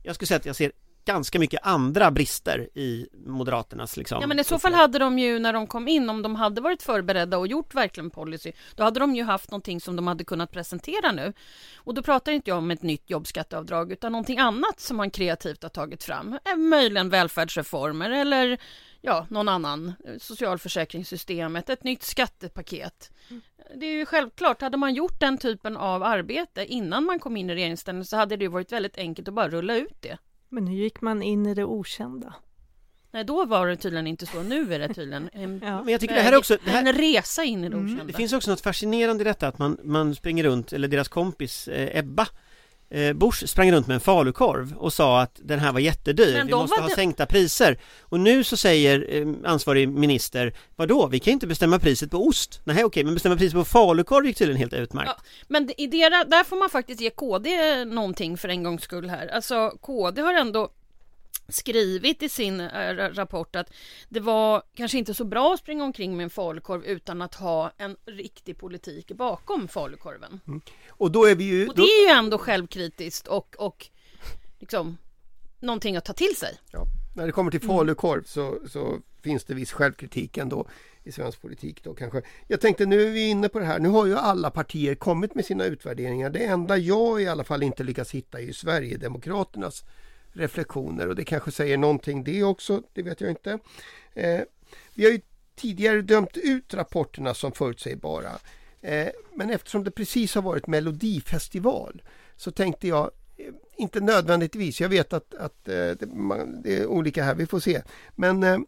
Jag 0.02 0.14
skulle 0.14 0.26
säga 0.26 0.38
att 0.38 0.46
jag 0.46 0.56
ser 0.56 0.72
ganska 1.06 1.38
mycket 1.38 1.60
andra 1.62 2.10
brister 2.10 2.68
i 2.74 3.08
Moderaternas 3.26 3.96
liksom 3.96 4.18
Ja 4.20 4.26
men 4.26 4.38
i 4.38 4.44
så 4.44 4.58
fall 4.58 4.74
hade 4.74 4.98
de 4.98 5.18
ju 5.18 5.38
när 5.38 5.52
de 5.52 5.66
kom 5.66 5.88
in, 5.88 6.10
om 6.10 6.22
de 6.22 6.34
hade 6.34 6.60
varit 6.60 6.82
förberedda 6.82 7.38
och 7.38 7.46
gjort 7.46 7.74
verkligen 7.74 8.10
policy, 8.10 8.52
då 8.74 8.84
hade 8.84 9.00
de 9.00 9.16
ju 9.16 9.22
haft 9.22 9.50
någonting 9.50 9.80
som 9.80 9.96
de 9.96 10.06
hade 10.06 10.24
kunnat 10.24 10.50
presentera 10.50 11.12
nu. 11.12 11.32
Och 11.76 11.94
då 11.94 12.02
pratar 12.02 12.32
inte 12.32 12.50
jag 12.50 12.58
om 12.58 12.70
ett 12.70 12.82
nytt 12.82 13.10
jobbskatteavdrag 13.10 13.92
utan 13.92 14.12
någonting 14.12 14.38
annat 14.38 14.80
som 14.80 14.96
man 14.96 15.10
kreativt 15.10 15.62
har 15.62 15.70
tagit 15.70 16.04
fram. 16.04 16.38
Eh, 16.44 16.56
möjligen 16.56 17.10
välfärdsreformer 17.10 18.10
eller 18.10 18.58
ja, 19.00 19.26
någon 19.30 19.48
annan, 19.48 19.92
eh, 20.04 20.18
socialförsäkringssystemet, 20.18 21.70
ett 21.70 21.84
nytt 21.84 22.02
skattepaket. 22.02 23.12
Mm. 23.30 23.42
Det 23.74 23.86
är 23.86 23.92
ju 23.92 24.06
självklart, 24.06 24.60
hade 24.60 24.76
man 24.76 24.94
gjort 24.94 25.20
den 25.20 25.38
typen 25.38 25.76
av 25.76 26.02
arbete 26.02 26.64
innan 26.64 27.04
man 27.04 27.18
kom 27.18 27.36
in 27.36 27.50
i 27.50 27.54
regeringsställning 27.54 28.04
så 28.04 28.16
hade 28.16 28.36
det 28.36 28.48
varit 28.48 28.72
väldigt 28.72 28.98
enkelt 28.98 29.28
att 29.28 29.34
bara 29.34 29.48
rulla 29.48 29.76
ut 29.76 29.96
det. 30.00 30.18
Men 30.48 30.64
nu 30.64 30.74
gick 30.74 31.00
man 31.00 31.22
in 31.22 31.46
i 31.46 31.54
det 31.54 31.64
okända. 31.64 32.34
Nej, 33.10 33.24
då 33.24 33.44
var 33.44 33.66
det 33.66 33.76
tydligen 33.76 34.06
inte 34.06 34.26
så. 34.26 34.42
Nu 34.42 34.74
är 34.74 34.78
det 34.78 34.94
tydligen 34.94 35.30
en, 35.32 35.60
ja. 35.64 35.82
Men 35.82 35.92
jag 35.92 36.00
tycker 36.00 36.14
det 36.14 36.20
här 36.20 36.32
är 36.32 36.36
också, 36.36 36.58
det 36.64 36.70
här, 36.70 36.86
en 36.86 36.92
resa 36.92 37.44
in 37.44 37.64
i 37.64 37.68
det 37.68 37.76
okända. 37.76 37.92
Mm. 37.92 38.06
Det 38.06 38.12
finns 38.12 38.32
också 38.32 38.50
något 38.50 38.60
fascinerande 38.60 39.22
i 39.22 39.24
detta 39.24 39.48
att 39.48 39.58
man, 39.58 39.78
man 39.82 40.14
springer 40.14 40.44
runt, 40.44 40.72
eller 40.72 40.88
deras 40.88 41.08
kompis 41.08 41.68
eh, 41.68 41.98
Ebba 41.98 42.28
eh, 42.90 43.12
Bush 43.12 43.46
sprang 43.46 43.72
runt 43.72 43.86
med 43.86 43.94
en 43.94 44.00
falukorv 44.00 44.76
och 44.76 44.92
sa 44.92 45.20
att 45.20 45.40
den 45.42 45.58
här 45.58 45.72
var 45.72 45.80
jättedyr, 45.80 46.44
vi 46.46 46.54
måste 46.54 46.80
ha 46.80 46.88
det... 46.88 46.94
sänkta 46.94 47.26
priser. 47.26 47.78
Och 48.00 48.20
nu 48.20 48.44
så 48.44 48.56
säger 48.56 49.06
eh, 49.10 49.50
ansvarig 49.50 49.88
minister, 49.88 50.54
vadå, 50.76 51.06
vi 51.06 51.20
kan 51.20 51.32
inte 51.32 51.46
bestämma 51.46 51.78
priset 51.78 52.10
på 52.10 52.26
ost. 52.26 52.60
Nej 52.64 52.84
okej, 52.84 53.04
men 53.04 53.14
bestämma 53.14 53.36
priset 53.36 53.54
på 53.54 53.64
falukorv 53.64 54.26
gick 54.26 54.36
tydligen 54.36 54.58
helt 54.58 54.72
utmärkt. 54.72 55.10
Ja, 55.16 55.22
men 55.48 55.70
i 55.80 55.86
det, 55.86 56.08
där 56.08 56.44
får 56.44 56.56
man 56.56 56.70
faktiskt 56.70 57.00
ge 57.00 57.10
KD 57.10 57.84
någonting 57.84 58.36
för 58.36 58.48
en 58.48 58.62
gångs 58.62 58.82
skull 58.82 59.10
här. 59.10 59.26
Alltså 59.26 59.70
KD 59.80 60.22
har 60.22 60.34
ändå 60.34 60.70
skrivit 61.48 62.22
i 62.22 62.28
sin 62.28 62.60
äh, 62.60 62.94
rapport 62.94 63.56
att 63.56 63.72
det 64.08 64.20
var 64.20 64.62
kanske 64.74 64.98
inte 64.98 65.14
så 65.14 65.24
bra 65.24 65.54
att 65.54 65.60
springa 65.60 65.84
omkring 65.84 66.16
med 66.16 66.24
en 66.24 66.30
falukorv 66.30 66.84
utan 66.84 67.22
att 67.22 67.34
ha 67.34 67.72
en 67.76 67.96
riktig 68.06 68.58
politik 68.58 69.12
bakom 69.12 69.68
falukorven. 69.68 70.40
Mm. 70.46 70.60
Och 70.88 71.10
då 71.10 71.24
är 71.24 71.34
vi 71.34 71.44
ju... 71.44 71.68
Och 71.68 71.74
det 71.76 71.82
är 71.82 72.08
ju 72.08 72.18
ändå 72.18 72.38
självkritiskt 72.38 73.26
och, 73.26 73.56
och 73.58 73.86
liksom 74.58 74.96
någonting 75.60 75.96
att 75.96 76.04
ta 76.04 76.12
till 76.12 76.36
sig. 76.36 76.58
Ja. 76.72 76.86
När 77.16 77.26
det 77.26 77.32
kommer 77.32 77.50
till 77.50 77.60
falukorv 77.60 78.22
så, 78.24 78.58
så 78.68 78.98
finns 79.22 79.44
det 79.44 79.54
viss 79.54 79.72
självkritik 79.72 80.36
ändå 80.36 80.66
i 81.04 81.12
svensk 81.12 81.42
politik 81.42 81.84
då 81.84 81.94
kanske. 81.94 82.22
Jag 82.46 82.60
tänkte 82.60 82.86
nu 82.86 83.02
är 83.02 83.10
vi 83.10 83.28
inne 83.28 83.48
på 83.48 83.58
det 83.58 83.64
här. 83.64 83.78
Nu 83.78 83.88
har 83.88 84.06
ju 84.06 84.16
alla 84.16 84.50
partier 84.50 84.94
kommit 84.94 85.34
med 85.34 85.44
sina 85.44 85.64
utvärderingar. 85.64 86.30
Det 86.30 86.44
enda 86.44 86.76
jag 86.76 87.22
i 87.22 87.28
alla 87.28 87.44
fall 87.44 87.62
inte 87.62 87.84
lyckas 87.84 88.10
hitta 88.10 88.38
är 88.38 88.42
ju 88.42 88.52
Sverigedemokraternas 88.52 89.84
reflektioner 90.36 91.08
och 91.08 91.16
det 91.16 91.24
kanske 91.24 91.50
säger 91.50 91.76
någonting 91.76 92.24
det 92.24 92.42
också, 92.42 92.82
det 92.92 93.02
vet 93.02 93.20
jag 93.20 93.30
inte. 93.30 93.58
Eh, 94.14 94.40
vi 94.94 95.04
har 95.04 95.12
ju 95.12 95.20
tidigare 95.56 96.02
dömt 96.02 96.36
ut 96.36 96.74
rapporterna 96.74 97.34
som 97.34 97.52
förutsägbara. 97.52 98.30
Eh, 98.80 99.08
men 99.34 99.50
eftersom 99.50 99.84
det 99.84 99.90
precis 99.90 100.34
har 100.34 100.42
varit 100.42 100.66
Melodifestival 100.66 102.02
så 102.36 102.50
tänkte 102.50 102.88
jag 102.88 103.10
eh, 103.36 103.44
inte 103.76 104.00
nödvändigtvis, 104.00 104.80
jag 104.80 104.88
vet 104.88 105.12
att, 105.12 105.34
att 105.34 105.68
eh, 105.68 105.74
det, 105.74 106.06
man, 106.06 106.62
det, 106.62 106.76
är 106.76 106.86
olika 106.86 107.24
här, 107.24 107.34
vi 107.34 107.46
får 107.46 107.60
se. 107.60 107.82
Men 108.14 108.42
eh, 108.42 108.58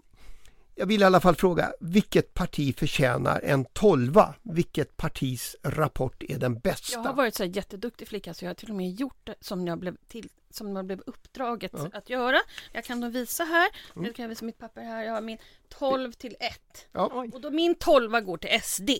jag 0.74 0.86
vill 0.86 1.02
i 1.02 1.04
alla 1.04 1.20
fall 1.20 1.36
fråga, 1.36 1.72
vilket 1.80 2.34
parti 2.34 2.76
förtjänar 2.78 3.40
en 3.44 3.64
tolva? 3.64 4.34
Vilket 4.42 4.96
partis 4.96 5.56
rapport 5.62 6.22
är 6.28 6.38
den 6.38 6.58
bästa? 6.58 6.98
Jag 6.98 7.02
har 7.02 7.14
varit 7.14 7.34
så 7.34 7.44
jätteduktig 7.44 8.08
flicka 8.08 8.34
så 8.34 8.44
jag 8.44 8.50
har 8.50 8.54
till 8.54 8.70
och 8.70 8.76
med 8.76 8.90
gjort 8.90 9.20
det 9.24 9.34
som 9.40 9.66
jag 9.66 9.78
blev, 9.78 9.96
till, 10.08 10.28
som 10.50 10.76
jag 10.76 10.86
blev 10.86 11.00
uppdraget 11.06 11.72
ja. 11.74 11.88
att 11.92 12.10
göra. 12.10 12.38
Jag 12.72 12.84
kan 12.84 13.00
då 13.00 13.08
visa 13.08 13.44
här, 13.44 13.68
mm. 13.96 14.06
nu 14.06 14.12
kan 14.12 14.22
jag 14.22 14.28
visa 14.28 14.44
mitt 14.44 14.58
papper 14.58 14.80
här, 14.80 15.04
jag 15.04 15.12
har 15.12 15.20
min 15.20 15.38
12 15.68 16.12
till 16.12 16.36
1. 16.40 16.88
Ja. 16.92 17.26
Och 17.32 17.40
då 17.40 17.50
min 17.50 17.74
12 17.74 18.20
går 18.20 18.36
till 18.36 18.60
SD. 18.62 18.90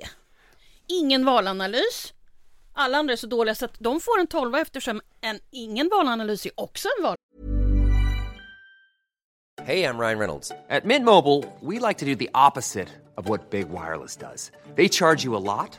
Ingen 0.87 1.25
valanalys. 1.25 2.15
Alla 2.73 2.99
andra 2.99 3.13
är 3.13 3.17
så 3.17 3.27
dåliga 3.27 3.55
så 3.55 3.65
att 3.65 3.79
de 3.79 4.01
får 4.01 4.21
en 4.21 4.27
12 4.27 4.55
eftersom 4.55 5.01
en 5.21 5.41
ingen 5.51 5.89
valanalys 5.89 6.47
är 6.47 6.53
också 6.61 6.89
en 6.99 7.05
val. 7.05 7.17
Hej, 9.63 9.81
jag 9.81 10.01
Ryan 10.01 10.19
Reynolds. 10.19 10.53
At 10.71 10.85
Mint 10.85 11.05
Mobile, 11.05 11.45
we 11.61 11.79
like 11.79 11.99
to 11.99 12.07
do 12.07 12.15
the 12.15 12.31
opposite 12.35 12.89
of 13.17 13.29
what 13.29 13.51
Big 13.51 13.69
Wireless 13.69 14.17
does. 14.17 14.51
They 14.77 14.89
charge 14.89 15.25
you 15.25 15.37
a 15.37 15.41
lot, 15.41 15.79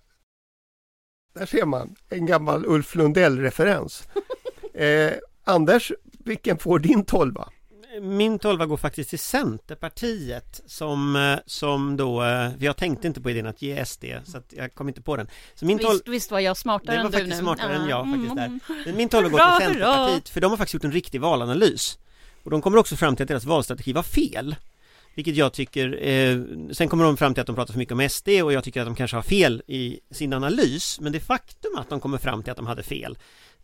Där 1.33 1.45
ser 1.45 1.65
man 1.65 1.95
en 2.09 2.25
gammal 2.25 2.65
Ulf 2.65 2.95
Lundell-referens. 2.95 4.03
eh, 4.73 5.11
Anders, 5.43 5.91
vilken 6.19 6.57
får 6.57 6.79
din 6.79 7.05
tolva? 7.05 7.49
Min 8.01 8.39
tolva 8.39 8.65
går 8.65 8.77
faktiskt 8.77 9.09
till 9.09 9.19
Centerpartiet 9.19 10.61
som, 10.65 11.15
eh, 11.15 11.39
som 11.45 11.97
då, 11.97 12.23
eh, 12.23 12.49
jag 12.59 12.77
tänkte 12.77 13.07
inte 13.07 13.21
på 13.21 13.29
idén 13.29 13.47
att 13.47 13.61
ge 13.61 13.85
SD 13.85 14.05
så 14.23 14.37
att 14.37 14.53
jag 14.53 14.73
kom 14.73 14.87
inte 14.87 15.01
på 15.01 15.17
den. 15.17 15.27
Så 15.55 15.65
min 15.65 15.79
tolv... 15.79 15.91
visst, 15.91 16.07
visst 16.07 16.31
var 16.31 16.39
jag 16.39 16.57
smartare 16.57 16.95
än 16.95 17.01
du 17.01 17.03
nu. 17.03 17.09
Det 17.09 17.17
var 17.17 17.19
faktiskt 17.19 17.39
smartare 17.39 17.75
än 17.75 17.89
jag 17.89 18.09
faktiskt 18.11 18.35
där. 18.35 18.59
Men 18.85 18.95
min 18.95 19.09
tolva 19.09 19.29
går 19.29 19.37
till 19.37 19.65
Centerpartiet 19.65 20.29
för 20.29 20.41
de 20.41 20.51
har 20.51 20.57
faktiskt 20.57 20.73
gjort 20.73 20.83
en 20.83 20.91
riktig 20.91 21.21
valanalys. 21.21 21.99
Och 22.43 22.51
de 22.51 22.61
kommer 22.61 22.77
också 22.77 22.95
fram 22.95 23.15
till 23.15 23.23
att 23.23 23.27
deras 23.27 23.45
valstrategi 23.45 23.93
var 23.93 24.03
fel. 24.03 24.55
Vilket 25.15 25.35
jag 25.35 25.53
tycker, 25.53 26.07
eh, 26.07 26.37
sen 26.71 26.89
kommer 26.89 27.03
de 27.03 27.17
fram 27.17 27.33
till 27.33 27.41
att 27.41 27.47
de 27.47 27.55
pratar 27.55 27.71
för 27.71 27.77
mycket 27.79 27.91
om 27.91 28.09
SD 28.09 28.27
och 28.43 28.53
jag 28.53 28.63
tycker 28.63 28.81
att 28.81 28.87
de 28.87 28.95
kanske 28.95 29.17
har 29.17 29.21
fel 29.23 29.63
i 29.67 29.99
sin 30.11 30.33
analys 30.33 30.99
Men 30.99 31.11
det 31.11 31.19
faktum 31.19 31.71
att 31.77 31.89
de 31.89 31.99
kommer 31.99 32.17
fram 32.17 32.43
till 32.43 32.51
att 32.51 32.57
de 32.57 32.67
hade 32.67 32.83
fel 32.83 33.17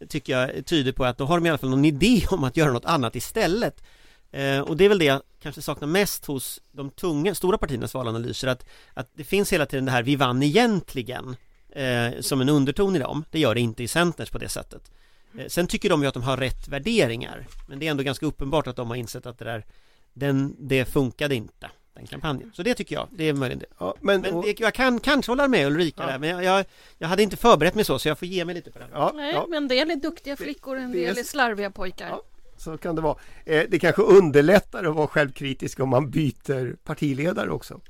Tycker 0.10 0.34
jag 0.40 0.66
tyder 0.66 0.92
på 0.92 1.06
att 1.06 1.18
då 1.18 1.26
har 1.26 1.38
de 1.38 1.46
i 1.46 1.50
alla 1.50 1.58
fall 1.58 1.70
någon 1.70 1.86
idé 1.86 2.22
om 2.32 2.44
att 2.44 2.58
göra 2.58 2.72
något 2.72 2.86
annat 2.86 3.16
istället. 3.16 3.84
Eh, 4.32 4.60
Och 4.60 4.78
det 4.78 4.86
är 4.86 4.90
väl 4.90 5.00
det 5.00 5.06
jag 5.06 5.22
kanske 5.42 5.62
saknar 5.62 5.88
mest 5.88 6.26
hos 6.26 6.62
de 6.72 6.90
tunga, 6.90 7.36
stora 7.36 7.58
partiernas 7.58 7.94
valanalyser 7.94 8.48
att, 8.48 8.66
att 8.94 9.12
det 9.14 9.24
finns 9.24 9.54
hela 9.54 9.66
tiden 9.66 9.86
det 9.86 9.92
här 9.92 10.04
vi 10.04 10.16
vann 10.16 10.44
egentligen 10.44 11.36
eh, 11.76 12.20
Som 12.20 12.42
en 12.42 12.50
underton 12.50 12.96
i 12.96 13.00
dem, 13.00 13.26
det 13.32 13.40
gör 13.40 13.56
det 13.56 13.62
inte 13.62 13.84
i 13.84 13.88
Centerns 13.88 14.30
på 14.30 14.38
det 14.38 14.50
sättet. 14.50 14.92
Eh, 15.38 15.48
Sen 15.48 15.68
tycker 15.68 15.90
de 15.90 16.02
ju 16.02 16.08
att 16.08 16.14
de 16.14 16.24
har 16.24 16.38
rätt 16.38 16.68
värderingar 16.68 17.48
Men 17.68 17.80
det 17.80 17.88
är 17.88 17.92
ändå 17.92 18.04
ganska 18.04 18.26
uppenbart 18.26 18.68
att 18.68 18.76
de 18.76 18.88
har 18.90 18.96
insett 18.98 19.26
att 19.26 19.40
det 19.40 19.46
där 19.46 19.66
den, 20.14 20.56
det 20.60 20.86
funkade 20.86 21.36
inte 21.36 21.72
den 21.94 22.08
kampanjen. 22.08 22.52
Så 22.54 22.64
det 22.64 22.74
tycker 22.74 22.96
jag, 22.96 23.08
det 23.12 23.24
är 23.24 23.34
möjligt. 23.34 23.64
Ja, 23.80 23.96
men, 24.02 24.22
Men 24.22 24.34
och, 24.34 24.44
det, 24.44 24.60
jag 24.60 24.74
kan 24.74 25.00
kanske 25.00 25.32
hålla 25.32 25.48
med 25.48 25.68
Ulrika 25.68 26.04
Ja. 26.04 26.08
där, 26.12 26.20
men 26.20 26.30
jag, 26.30 26.44
jag, 26.44 26.66
jag 26.98 27.08
hade 27.08 27.24
inte 27.24 27.38
förberett 27.38 27.76
mig 27.76 27.86
så, 27.86 28.00
så 28.00 28.08
jag 28.08 28.20
får 28.20 28.28
ge 28.28 28.46
mig 28.46 28.56
lite 28.56 28.72
på 28.72 28.80
den. 28.80 28.90
ja, 28.94 29.12
Nej, 29.16 29.34
ja, 29.34 29.46
men 29.50 29.58
en 29.64 29.68
del 29.68 29.92
är 29.92 29.96
duktiga 29.96 30.36
flickor, 30.38 30.78
en 30.78 30.92
det 30.92 31.04
är 31.06 31.08
del 31.08 31.18
är 31.18 31.24
slarviga 31.24 31.72
pojkar. 31.72 32.10
Ja. 32.10 32.22
så 32.58 32.78
kan 32.78 32.96
det 32.96 33.02
vara. 33.02 33.18
Eh, 33.46 33.64
det 33.70 33.80
kanske 33.80 34.02
underlättar 34.02 34.84
att 34.84 34.96
vara 34.96 35.08
självkritisk 35.08 35.80
om 35.80 35.90
man 35.90 36.10
byter 36.12 36.76
partiledare 36.84 37.52
också. 37.52 37.82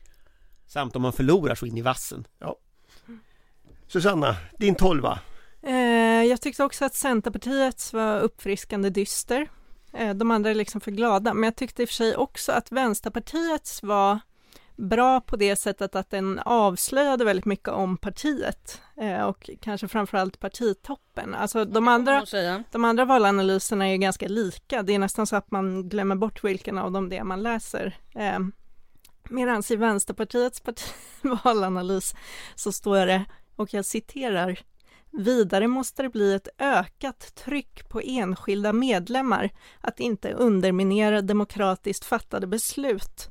Samt 0.68 0.96
om 0.96 1.02
man 1.02 1.14
förlorar 1.14 1.56
så 1.56 1.66
in 1.66 1.78
i 1.78 1.82
vassen. 1.82 2.28
Susanna, 3.88 4.36
din 4.60 4.76
tolva. 4.76 5.20
Eh, 5.64 5.74
jag 6.24 6.42
tyckte 6.42 6.64
också 6.64 6.86
att 6.86 6.96
Centerpartiets 6.96 7.94
var 7.94 8.20
uppfriskande 8.20 8.90
dyster. 8.90 9.48
Eh, 9.98 10.14
de 10.14 10.32
andra 10.32 10.50
är 10.50 10.56
liksom 10.56 10.82
för 10.82 10.92
glada, 10.92 11.34
men 11.34 11.44
jag 11.44 11.56
tyckte 11.56 11.82
i 11.82 11.86
och 11.86 11.90
för 11.90 11.96
sig 11.96 12.16
också 12.16 12.52
att 12.52 12.72
Vänsterpartiets 12.72 13.84
var 13.84 14.20
bra 14.76 15.22
på 15.22 15.36
det 15.36 15.56
sättet 15.56 15.96
att 15.96 16.10
den 16.10 16.40
avslöjade 16.40 17.26
väldigt 17.26 17.46
mycket 17.46 17.68
om 17.68 17.98
partiet 17.98 18.82
eh, 18.98 19.22
och 19.22 19.50
kanske 19.62 19.88
framförallt 19.88 20.40
partitoppen. 20.40 21.36
Alltså 21.36 21.66
de 21.66 21.88
andra, 21.88 22.26
de 22.72 22.86
andra 22.86 23.06
valanalyserna 23.06 23.88
är 23.88 23.92
ju 23.92 23.98
ganska 23.98 24.28
lika. 24.28 24.84
Det 24.84 24.94
är 24.94 25.00
nästan 25.00 25.28
så 25.28 25.36
att 25.36 25.52
man 25.52 25.90
glömmer 25.90 26.16
bort 26.16 26.44
vilken 26.44 26.78
av 26.78 26.92
dem 26.92 27.10
det 27.10 27.18
är 27.18 27.24
man 27.24 27.44
läser. 27.44 27.98
Eh, 28.16 28.40
Medan 29.30 29.64
i 29.70 29.76
Vänsterpartiets 29.76 30.60
parti 30.60 30.84
valanalys 31.44 32.16
så 32.56 32.72
står 32.72 33.06
det, 33.06 33.26
och 33.56 33.74
jag 33.74 33.86
citerar, 33.86 34.60
Vidare 35.12 35.68
måste 35.68 36.04
det 36.04 36.10
bli 36.10 36.34
ett 36.34 36.48
ökat 36.60 37.36
tryck 37.36 37.90
på 37.90 38.02
enskilda 38.04 38.74
medlemmar 38.74 39.50
att 39.82 40.00
inte 40.00 40.32
underminera 40.34 41.22
demokratiskt 41.22 42.06
fattade 42.06 42.48
beslut. 42.48 43.28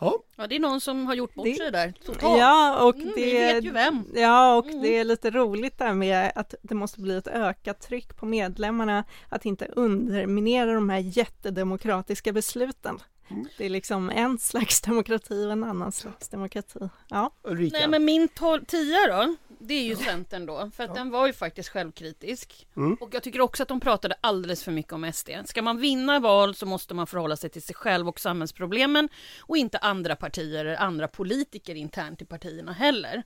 Ja, 0.00 0.18
Ja, 0.36 0.46
det 0.46 0.56
är 0.56 0.60
någon 0.60 0.80
som 0.80 1.06
har 1.06 1.14
gjort 1.14 1.34
bort 1.34 1.44
Det- 1.46 1.54
sig 1.56 1.70
där 1.72 1.92
totalt. 2.06 2.38
Ja, 2.38 2.84
och 2.88 2.94
Mm, 2.96 3.12
det, 3.16 3.24
vi 3.24 3.32
vet 3.32 3.64
ju 3.64 3.70
vem. 3.70 4.04
Ja, 4.14 4.56
och 4.56 4.66
Mm. 4.66 4.82
det 4.82 4.96
är 4.96 5.04
lite 5.04 5.30
roligt 5.30 5.78
där 5.78 5.94
med 5.94 6.32
att 6.34 6.54
det 6.62 6.74
måste 6.74 7.00
bli 7.00 7.16
ett 7.16 7.26
ökat 7.28 7.80
tryck 7.80 8.16
på 8.16 8.26
medlemmarna 8.26 9.04
att 9.28 9.44
inte 9.44 9.66
underminera 9.66 10.72
de 10.74 10.88
här 10.88 10.98
jättedemokratiska 11.18 12.32
besluten. 12.32 12.98
Mm. 13.30 13.46
Det 13.58 13.64
är 13.66 13.70
liksom 13.70 14.10
en 14.10 14.38
slags 14.38 14.80
demokrati 14.80 15.46
och 15.46 15.52
en 15.52 15.64
annan 15.64 15.92
slags 15.92 16.28
demokrati. 16.28 16.80
Ja, 17.08 17.30
Ulrika. 17.42 17.78
Nej 17.78 17.88
men 17.88 18.04
min 18.04 18.28
tia 18.68 19.06
då, 19.08 19.36
det 19.60 19.74
är 19.74 19.84
ju 19.84 19.96
Centern 19.96 20.46
då, 20.46 20.70
för 20.76 20.84
att 20.84 20.94
den 20.94 21.10
var 21.10 21.26
ju 21.26 21.32
faktiskt 21.32 21.68
självkritisk. 21.68 22.66
Mm. 22.76 22.96
Och 23.00 23.14
jag 23.14 23.22
tycker 23.22 23.40
också 23.40 23.62
att 23.62 23.68
de 23.68 23.80
pratade 23.80 24.14
alldeles 24.20 24.64
för 24.64 24.72
mycket 24.72 24.92
om 24.92 25.12
SD. 25.12 25.30
Ska 25.44 25.62
man 25.62 25.78
vinna 25.78 26.20
val 26.20 26.54
så 26.54 26.66
måste 26.66 26.94
man 26.94 27.06
förhålla 27.06 27.36
sig 27.36 27.50
till 27.50 27.62
sig 27.62 27.74
själv 27.74 28.08
och 28.08 28.20
samhällsproblemen 28.20 29.08
och 29.40 29.56
inte 29.56 29.78
andra 29.78 30.16
partier 30.16 30.64
eller 30.64 30.76
andra 30.76 31.08
politiker 31.08 31.74
internt 31.74 32.22
i 32.22 32.24
partierna 32.24 32.72
heller. 32.72 33.22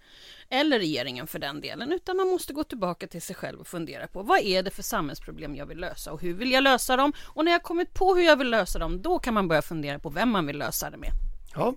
Eller 0.49 0.79
regeringen 0.79 1.27
för 1.27 1.39
den 1.39 1.61
delen, 1.61 1.93
utan 1.93 2.17
man 2.17 2.29
måste 2.29 2.53
gå 2.53 2.65
tillbaka 2.65 3.07
till 3.07 3.23
sig 3.23 3.37
själv 3.37 3.61
och 3.61 3.67
fundera 3.67 4.07
på 4.07 4.23
vad 4.23 4.41
är 4.41 4.63
det 4.63 4.71
för 4.71 4.83
samhällsproblem 4.83 5.57
jag 5.57 5.67
vill 5.67 5.79
lösa 5.79 6.13
och 6.13 6.23
hur 6.23 6.35
vill 6.35 6.53
jag 6.53 6.65
lösa 6.65 6.97
dem? 6.97 7.13
Och 7.23 7.45
när 7.45 7.53
jag 7.53 7.63
kommit 7.63 7.95
på 7.95 8.15
hur 8.15 8.23
jag 8.23 8.37
vill 8.37 8.51
lösa 8.51 8.79
dem, 8.79 9.03
då 9.03 9.19
kan 9.19 9.35
man 9.35 9.49
börja 9.49 9.63
fundera 9.63 9.99
på 9.99 10.11
vem 10.11 10.31
man 10.31 10.47
vill 10.47 10.59
lösa 10.59 10.91
det 10.91 10.97
med. 10.97 11.11
Ja, 11.55 11.75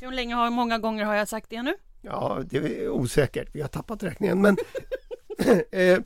Hur 0.00 0.12
länge 0.12 0.34
har, 0.34 0.50
många 0.50 0.78
gånger 0.78 1.04
har 1.04 1.14
jag 1.14 1.28
sagt 1.28 1.50
det 1.50 1.62
nu? 1.62 1.74
Ja, 2.02 2.42
det 2.50 2.56
är 2.56 2.88
osäkert. 2.88 3.48
Vi 3.52 3.60
har 3.60 3.68
tappat 3.68 4.02
räkningen. 4.02 4.42
Men 4.42 4.56
eh, 5.70 5.98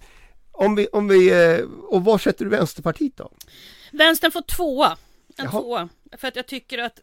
om 0.52 0.74
vi, 0.74 0.86
om 0.86 1.08
vi, 1.08 1.30
eh, 1.30 1.64
och 1.88 2.04
var 2.04 2.18
sätter 2.18 2.44
du 2.44 2.50
Vänsterpartiet 2.50 3.16
då? 3.16 3.30
Vänstern 3.92 4.32
får 4.32 4.42
tvåa. 4.42 4.96
En 5.36 5.44
Jaha. 5.44 5.60
tvåa. 5.60 5.88
För 6.16 6.28
att 6.28 6.36
jag 6.36 6.46
tycker 6.46 6.78
att 6.78 7.00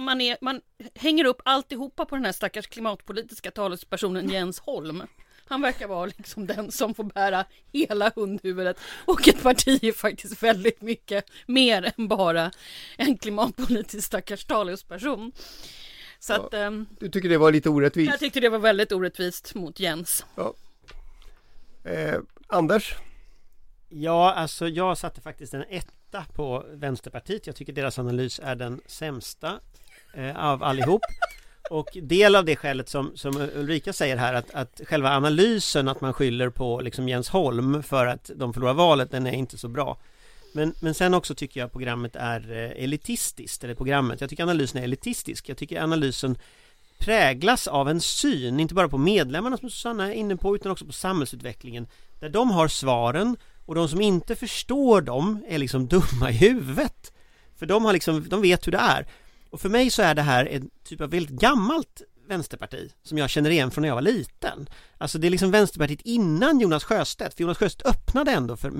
man, 0.00 0.20
är, 0.20 0.36
man 0.40 0.60
hänger 0.94 1.24
upp 1.24 1.40
alltihopa 1.44 2.04
på 2.04 2.16
den 2.16 2.24
här 2.24 2.32
stackars 2.32 2.66
klimatpolitiska 2.66 3.50
talespersonen 3.50 4.28
Jens 4.32 4.58
Holm. 4.58 5.02
Han 5.44 5.62
verkar 5.62 5.88
vara 5.88 6.06
liksom 6.06 6.46
den 6.46 6.70
som 6.70 6.94
får 6.94 7.04
bära 7.04 7.44
hela 7.72 8.12
hundhuvudet. 8.16 8.78
Och 9.04 9.28
ett 9.28 9.42
parti 9.42 9.84
är 9.84 9.92
faktiskt 9.92 10.42
väldigt 10.42 10.82
mycket 10.82 11.30
mer 11.46 11.92
än 11.96 12.08
bara 12.08 12.50
en 12.96 13.18
klimatpolitisk 13.18 14.06
stackars 14.06 14.44
talesperson. 14.44 15.32
Så 16.20 16.32
att 16.32 16.54
ehm, 16.54 16.86
Du 17.00 17.08
tycker 17.08 17.28
det 17.28 17.38
var 17.38 17.52
lite 17.52 17.68
orättvist? 17.70 18.10
jag 18.10 18.20
tyckte 18.20 18.40
det 18.40 18.48
var 18.48 18.58
väldigt 18.58 18.92
orättvist 18.92 19.54
mot 19.54 19.80
Jens. 19.80 20.26
Eh, 21.84 22.18
Anders? 22.46 22.94
Ja, 23.88 24.32
alltså 24.34 24.68
jag 24.68 24.98
satte 24.98 25.20
faktiskt 25.20 25.54
en 25.54 25.64
etta 25.70 26.24
på 26.34 26.64
Vänsterpartiet. 26.72 27.46
Jag 27.46 27.56
tycker 27.56 27.72
deras 27.72 27.98
analys 27.98 28.40
är 28.44 28.54
den 28.56 28.80
sämsta 28.86 29.60
eh, 30.14 30.44
av 30.44 30.62
allihop. 30.62 31.02
Och 31.70 31.88
del 32.02 32.36
av 32.36 32.44
det 32.44 32.56
skälet 32.56 32.88
som, 32.88 33.16
som 33.16 33.48
Ulrika 33.54 33.92
säger 33.92 34.16
här 34.16 34.34
att, 34.34 34.54
att 34.54 34.80
själva 34.86 35.10
analysen 35.16 35.88
att 35.88 36.00
man 36.00 36.14
skyller 36.14 36.50
på 36.50 36.80
liksom 36.80 37.08
Jens 37.08 37.28
Holm 37.28 37.82
för 37.82 38.06
att 38.06 38.30
de 38.34 38.52
förlorar 38.54 38.74
valet, 38.74 39.10
den 39.10 39.26
är 39.26 39.32
inte 39.32 39.58
så 39.58 39.68
bra. 39.68 39.98
Men, 40.52 40.74
men 40.80 40.94
sen 40.94 41.14
också 41.14 41.34
tycker 41.34 41.60
jag 41.60 41.72
programmet 41.72 42.16
är 42.16 42.50
eh, 42.52 42.84
elitistiskt, 42.84 43.64
eller 43.64 43.74
programmet, 43.74 44.20
jag 44.20 44.30
tycker 44.30 44.42
analysen 44.42 44.80
är 44.80 44.84
elitistisk. 44.84 45.48
Jag 45.48 45.56
tycker 45.56 45.82
analysen 45.82 46.38
präglas 46.98 47.66
av 47.66 47.88
en 47.88 48.00
syn, 48.00 48.60
inte 48.60 48.74
bara 48.74 48.88
på 48.88 48.98
medlemmarna 48.98 49.56
som 49.56 49.70
Susanna 49.70 50.08
är 50.08 50.12
inne 50.12 50.36
på, 50.36 50.54
utan 50.54 50.72
också 50.72 50.86
på 50.86 50.92
samhällsutvecklingen. 50.92 51.86
Där 52.20 52.28
de 52.28 52.50
har 52.50 52.68
svaren 52.68 53.36
och 53.66 53.74
de 53.74 53.88
som 53.88 54.00
inte 54.00 54.36
förstår 54.36 55.00
dem 55.00 55.44
är 55.48 55.58
liksom 55.58 55.86
dumma 55.88 56.30
i 56.30 56.32
huvudet. 56.32 57.12
För 57.56 57.66
de 57.66 57.84
har 57.84 57.92
liksom, 57.92 58.28
de 58.28 58.42
vet 58.42 58.66
hur 58.66 58.72
det 58.72 58.78
är. 58.78 59.06
Och 59.50 59.60
för 59.60 59.68
mig 59.68 59.90
så 59.90 60.02
är 60.02 60.14
det 60.14 60.22
här 60.22 60.46
en 60.46 60.70
typ 60.84 61.00
av 61.00 61.10
väldigt 61.10 61.40
gammalt 61.40 62.02
vänsterparti 62.28 62.92
som 63.02 63.18
jag 63.18 63.30
känner 63.30 63.50
igen 63.50 63.70
från 63.70 63.82
när 63.82 63.88
jag 63.88 63.94
var 63.94 64.02
liten. 64.02 64.68
Alltså 64.98 65.18
det 65.18 65.26
är 65.26 65.30
liksom 65.30 65.50
Vänsterpartiet 65.50 66.00
innan 66.04 66.60
Jonas 66.60 66.84
Sjöstedt, 66.84 67.34
för 67.34 67.42
Jonas 67.42 67.58
Sjöstedt 67.58 67.88
öppnade 67.88 68.30
ändå 68.30 68.56
för 68.56 68.72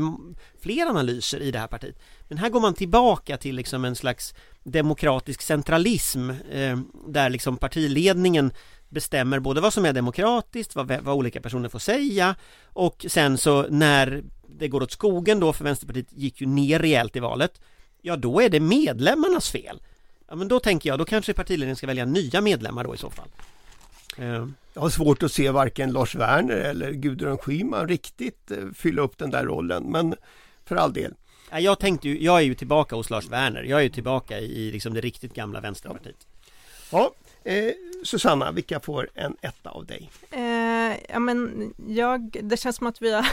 fler 0.61 0.87
analyser 0.87 1.41
i 1.41 1.51
det 1.51 1.59
här 1.59 1.67
partiet. 1.67 1.99
Men 2.29 2.39
här 2.39 2.49
går 2.49 2.61
man 2.61 2.75
tillbaka 2.75 3.37
till 3.37 3.57
liksom 3.57 3.85
en 3.85 3.97
slags 3.97 4.35
demokratisk 4.63 5.43
centralism 5.43 6.31
eh, 6.31 6.79
där 7.09 7.31
liksom 7.31 7.57
partiledningen 7.57 8.53
bestämmer 8.89 9.39
både 9.39 9.61
vad 9.61 9.73
som 9.73 9.85
är 9.85 9.93
demokratiskt, 9.93 10.77
vad, 10.77 10.91
vad 11.01 11.17
olika 11.17 11.41
personer 11.41 11.69
får 11.69 11.79
säga 11.79 12.35
och 12.65 13.07
sen 13.09 13.39
så 13.39 13.67
när 13.71 14.25
det 14.49 14.69
går 14.69 14.83
åt 14.83 14.93
skogen 14.93 15.41
då 15.41 15.53
för 15.53 15.65
Vänsterpartiet 15.65 16.13
gick 16.13 16.41
ju 16.41 16.47
ner 16.47 16.79
rejält 16.79 17.17
i 17.17 17.21
valet 17.21 17.61
ja 18.03 18.17
då 18.17 18.41
är 18.41 18.49
det 18.49 18.61
medlemmarnas 18.61 19.51
fel. 19.51 19.83
Ja 20.29 20.35
men 20.35 20.49
då 20.49 20.61
tänker 20.61 20.89
jag, 20.89 20.99
då 20.99 21.05
kanske 21.05 21.33
partiledningen 21.33 21.77
ska 21.77 21.87
välja 21.87 22.05
nya 22.05 22.41
medlemmar 22.41 22.85
då 22.85 22.95
i 22.95 22.99
så 22.99 23.11
fall. 23.11 23.29
Eh, 24.19 24.47
Jag 24.75 24.81
har 24.81 24.91
svårt 24.91 25.23
att 25.23 25.33
se 25.33 25.51
varken 25.51 25.93
Lars 25.93 26.15
Werner 26.15 26.57
eller 26.57 26.93
Gudrun 26.93 27.39
Schyman 27.39 27.89
riktigt 27.89 28.51
eh, 28.51 28.57
fylla 28.75 29.03
upp 29.03 29.19
den 29.19 29.31
där 29.31 29.45
rollen. 29.45 29.83
Men 29.85 30.15
för 30.65 30.77
all 30.77 30.93
del. 30.93 31.15
jag 31.61 31.79
tänkte 31.79 32.09
ju, 32.09 32.25
jag 32.25 32.37
är 32.39 32.43
ju 32.45 32.55
tillbaka 32.55 32.97
hos 32.97 33.11
Lars 33.11 33.29
Werner, 33.29 33.63
jag 33.63 33.79
är 33.79 33.83
ju 33.85 33.91
tillbaka 33.91 34.39
i, 34.39 34.45
i 34.45 34.73
liksom 34.73 34.95
det 34.95 35.01
riktigt 35.01 35.35
gamla 35.35 35.61
Vänsterpartiet. 35.61 36.27
Ja, 36.93 37.13
eh, 37.49 37.73
Susanna, 38.05 38.53
vilka 38.53 38.81
får 38.81 39.09
en 39.15 39.37
etta 39.41 39.71
av 39.71 39.87
dig? 39.87 40.11
eh, 40.31 40.97
ja 41.09 41.19
men 41.19 41.73
jag, 41.87 42.37
det 42.43 42.57
känns 42.57 42.77
som 42.77 42.87
att 42.87 43.03
vi 43.03 43.13
har 43.13 43.27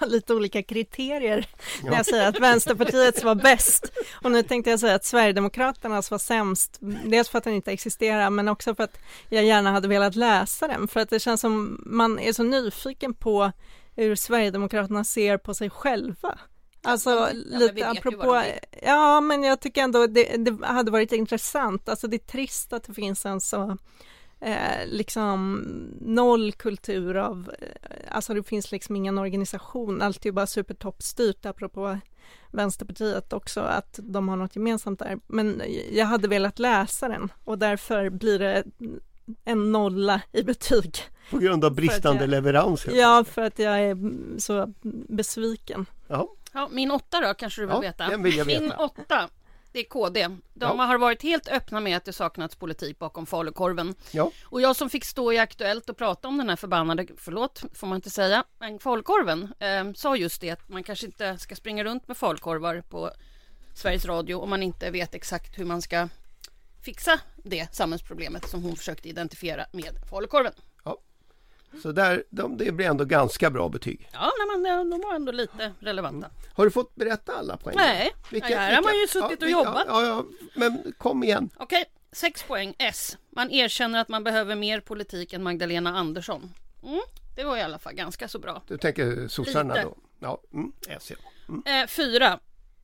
lite 0.06 0.34
olika 0.34 0.62
kriterier 0.62 1.46
när 1.82 1.92
jag 1.92 2.06
säger 2.06 2.28
att 2.28 2.40
Vänsterpartiets 2.40 3.24
var 3.24 3.34
bäst. 3.34 3.92
Och 4.12 4.30
nu 4.30 4.42
tänkte 4.42 4.70
jag 4.70 4.80
säga 4.80 4.94
att 4.94 5.04
Sverigedemokraternas 5.04 6.10
var 6.10 6.18
sämst, 6.18 6.78
dels 7.04 7.28
för 7.28 7.38
att 7.38 7.44
den 7.44 7.54
inte 7.54 7.72
existerar, 7.72 8.30
men 8.30 8.48
också 8.48 8.74
för 8.74 8.84
att 8.84 8.98
jag 9.28 9.44
gärna 9.44 9.72
hade 9.72 9.88
velat 9.88 10.16
läsa 10.16 10.68
den, 10.68 10.88
för 10.88 11.00
att 11.00 11.10
det 11.10 11.20
känns 11.20 11.40
som 11.40 11.82
man 11.86 12.18
är 12.18 12.32
så 12.32 12.42
nyfiken 12.42 13.14
på 13.14 13.52
hur 13.96 14.16
Sverigedemokraterna 14.16 15.04
ser 15.04 15.36
på 15.36 15.54
sig 15.54 15.70
själva. 15.70 16.38
Alltså 16.82 17.28
men 17.50 17.60
lite 17.60 17.74
ju 17.78 17.84
apropå, 17.84 18.42
ja 18.82 19.20
men 19.20 19.42
jag 19.42 19.60
tycker 19.60 19.82
ändå 19.82 20.06
det, 20.06 20.36
det 20.36 20.66
hade 20.66 20.90
varit 20.90 21.12
intressant, 21.12 21.88
alltså 21.88 22.08
det 22.08 22.16
är 22.16 22.26
trist 22.26 22.72
att 22.72 22.84
det 22.84 22.94
finns 22.94 23.26
en 23.26 23.40
så 23.40 23.76
eh, 24.40 24.86
liksom 24.86 25.62
noll 26.00 26.52
kultur 26.52 27.16
av, 27.16 27.52
eh, 27.58 27.66
alltså 28.08 28.34
det 28.34 28.42
finns 28.42 28.72
liksom 28.72 28.96
ingen 28.96 29.18
organisation, 29.18 30.02
allt 30.02 30.24
är 30.24 30.28
ju 30.28 30.32
bara 30.32 30.46
supertoppstyrt 30.46 31.46
apropå 31.46 31.98
Vänsterpartiet 32.50 33.32
också, 33.32 33.60
att 33.60 34.00
de 34.02 34.28
har 34.28 34.36
något 34.36 34.56
gemensamt 34.56 34.98
där. 34.98 35.18
Men 35.26 35.62
jag 35.92 36.06
hade 36.06 36.28
velat 36.28 36.58
läsa 36.58 37.08
den 37.08 37.32
och 37.44 37.58
därför 37.58 38.10
blir 38.10 38.38
det 38.38 38.64
en 39.44 39.72
nolla 39.72 40.20
i 40.32 40.42
betyg. 40.42 40.96
På 41.30 41.38
grund 41.38 41.64
av 41.64 41.74
bristande 41.74 42.22
jag- 42.22 42.30
leverans? 42.30 42.86
Ja, 42.92 43.24
för 43.24 43.42
att 43.42 43.58
jag 43.58 43.80
är 43.80 43.96
så 44.38 44.72
besviken. 45.08 45.86
Jaha. 46.08 46.26
Ja, 46.52 46.68
min 46.72 46.90
åtta 46.90 47.20
då 47.20 47.34
kanske 47.34 47.60
du 47.62 47.66
vill 47.66 47.74
Ja, 47.74 47.80
veta? 47.80 48.08
den 48.08 48.22
vill 48.22 48.36
jag 48.36 48.44
veta. 48.44 48.60
Min 48.60 48.72
åtta, 48.72 49.28
det 49.72 49.78
är 49.78 49.84
KD. 49.84 50.28
De 50.54 50.78
Ja. 50.78 50.84
har 50.84 50.98
varit 50.98 51.22
helt 51.22 51.48
öppna 51.48 51.80
med 51.80 51.96
att 51.96 52.04
det 52.04 52.12
saknats 52.12 52.56
politik 52.56 52.98
bakom 52.98 53.26
falukorven. 53.26 53.94
Ja. 54.10 54.30
Och 54.44 54.60
jag 54.60 54.76
som 54.76 54.90
fick 54.90 55.04
stå 55.04 55.32
i 55.32 55.38
Aktuellt 55.38 55.90
och 55.90 55.96
prata 55.96 56.28
om 56.28 56.38
den 56.38 56.48
här 56.48 56.56
förbannade, 56.56 57.06
förlåt, 57.16 57.62
får 57.74 57.86
man 57.86 57.96
inte 57.96 58.10
säga, 58.10 58.44
men 58.58 58.78
falukorven, 58.78 59.54
eh, 59.58 59.92
sa 59.94 60.16
just 60.16 60.40
det 60.40 60.50
att 60.50 60.68
man 60.68 60.82
kanske 60.82 61.06
inte 61.06 61.38
ska 61.38 61.56
springa 61.56 61.84
runt 61.84 62.08
med 62.08 62.16
falukorvar 62.16 62.82
på 62.88 63.10
Sveriges 63.74 64.04
Radio 64.04 64.34
om 64.34 64.50
man 64.50 64.62
inte 64.62 64.90
vet 64.90 65.14
exakt 65.14 65.58
hur 65.58 65.64
man 65.64 65.82
ska 65.82 66.08
fixa 66.82 67.20
det 67.36 67.74
samhällsproblemet 67.74 68.48
som 68.48 68.62
hon 68.62 68.76
försökte 68.76 69.08
identifiera 69.08 69.66
med 69.72 69.94
falukorven. 70.10 70.52
Så 71.82 71.92
där, 71.92 72.24
de, 72.30 72.56
det 72.56 72.72
blir 72.72 72.86
ändå 72.86 73.04
ganska 73.04 73.50
bra 73.50 73.68
betyg. 73.68 74.08
Ja, 74.12 74.32
nej, 74.38 74.58
men 74.58 74.90
de 74.90 75.00
var 75.00 75.14
ändå 75.14 75.32
lite 75.32 75.72
relevanta. 75.80 76.30
Har 76.54 76.64
du 76.64 76.70
fått 76.70 76.94
berätta 76.94 77.32
alla 77.32 77.56
poäng? 77.56 77.76
Nej, 77.76 78.12
Vilka- 78.30 78.46
här 78.58 78.74
har 78.74 78.82
man 78.82 78.92
ju 78.92 78.98
vilka- 79.00 79.12
suttit 79.12 79.42
och 79.42 79.48
vilka- 79.48 79.58
jobbat. 79.58 79.84
Ja, 79.88 80.06
ja, 80.06 80.24
men 80.54 80.92
kom 80.98 81.24
igen. 81.24 81.50
Okej, 81.56 81.84
sex 82.12 82.42
poäng. 82.42 82.74
S. 82.78 83.18
Man 83.30 83.50
erkänner 83.50 84.00
att 84.00 84.08
man 84.08 84.24
behöver 84.24 84.54
mer 84.54 84.80
politik 84.80 85.32
än 85.32 85.42
Magdalena 85.42 85.98
Andersson. 85.98 86.52
Mm, 86.82 87.00
det 87.36 87.44
var 87.44 87.56
i 87.56 87.62
alla 87.62 87.78
fall 87.78 87.94
ganska 87.94 88.28
så 88.28 88.38
bra. 88.38 88.62
Du 88.68 88.78
tänker 88.78 89.28
sossarna 89.28 89.74
Lite. 89.74 89.86
då? 89.86 89.96
Ja, 90.20 90.40
mm, 90.52 90.72
ser. 91.00 91.16
Mm. 91.48 91.62
Eh, 91.66 91.86
fyra. 91.86 92.38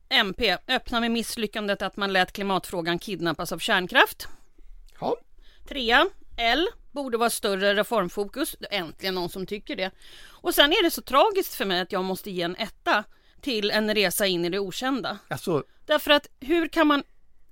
MP. 0.09 0.57
Öppna 0.67 0.99
med 0.99 1.11
misslyckandet 1.11 1.81
att 1.81 1.97
man 1.97 2.13
lät 2.13 2.31
klimatfrågan 2.31 2.99
kidnappas 2.99 3.51
av 3.51 3.59
kärnkraft. 3.59 4.27
Ja, 4.99 5.15
Trea. 5.67 6.05
L. 6.37 6.67
Borde 6.91 7.17
vara 7.17 7.29
större 7.29 7.75
reformfokus. 7.75 8.55
Äntligen 8.71 9.15
någon 9.15 9.29
som 9.29 9.45
tycker 9.45 9.75
det. 9.75 9.91
Och 10.27 10.55
sen 10.55 10.71
är 10.71 10.83
det 10.83 10.91
så 10.91 11.01
tragiskt 11.01 11.53
för 11.53 11.65
mig 11.65 11.79
att 11.79 11.91
jag 11.91 12.03
måste 12.03 12.31
ge 12.31 12.41
en 12.41 12.55
etta 12.55 13.03
till 13.41 13.71
en 13.71 13.95
resa 13.95 14.27
in 14.27 14.45
i 14.45 14.49
det 14.49 14.59
okända. 14.59 15.19
alltså, 15.27 15.63
Därför 15.85 16.11
att 16.11 16.27
hur 16.39 16.67
kan 16.67 16.87
man 16.87 17.03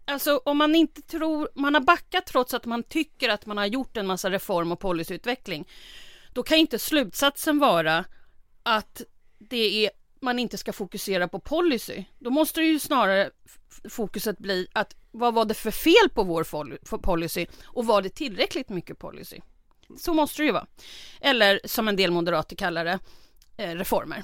Alltså 0.10 0.42
om 0.46 0.58
man 0.58 0.76
inte 0.76 1.02
tror, 1.02 1.50
man 1.56 1.74
har 1.74 1.82
backat 1.82 2.26
trots 2.26 2.54
att 2.54 2.66
man 2.66 2.84
tycker 2.84 3.30
att 3.30 3.46
man 3.46 3.58
har 3.58 3.66
gjort 3.66 3.98
en 3.98 4.08
massa 4.08 4.32
reform 4.32 4.72
och 4.72 4.80
policyutveckling. 4.80 5.68
Då 6.34 6.44
kan 6.44 6.58
inte 6.58 6.80
slutsatsen 6.80 7.60
vara 7.60 8.06
att 8.64 9.02
det 9.38 9.86
är, 9.86 9.92
man 10.22 10.40
inte 10.40 10.58
ska 10.58 10.74
fokusera 10.74 11.28
på 11.28 11.40
policy. 11.40 12.04
Då 12.20 12.30
måste 12.30 12.60
det 12.60 12.66
ju 12.66 12.80
snarare 12.80 13.30
fokuset 13.90 14.38
bli 14.38 14.68
att 14.74 14.96
vad 15.18 15.34
var 15.34 15.46
det 15.46 15.54
för 15.54 15.72
fel 15.72 16.10
på 16.14 16.24
vår 16.24 16.98
policy 16.98 17.46
och 17.66 17.86
var 17.86 18.02
det 18.02 18.10
tillräckligt 18.10 18.70
mycket 18.70 19.00
policy? 19.00 19.40
Så 19.98 20.14
måste 20.14 20.42
det 20.42 20.46
ju 20.46 20.52
vara. 20.52 20.68
Eller 21.22 21.60
som 21.66 21.88
en 21.88 21.96
del 21.96 22.12
moderater 22.12 22.56
kallar 22.56 22.86
det, 22.86 23.00
eh, 23.58 23.76
reformer. 23.76 24.24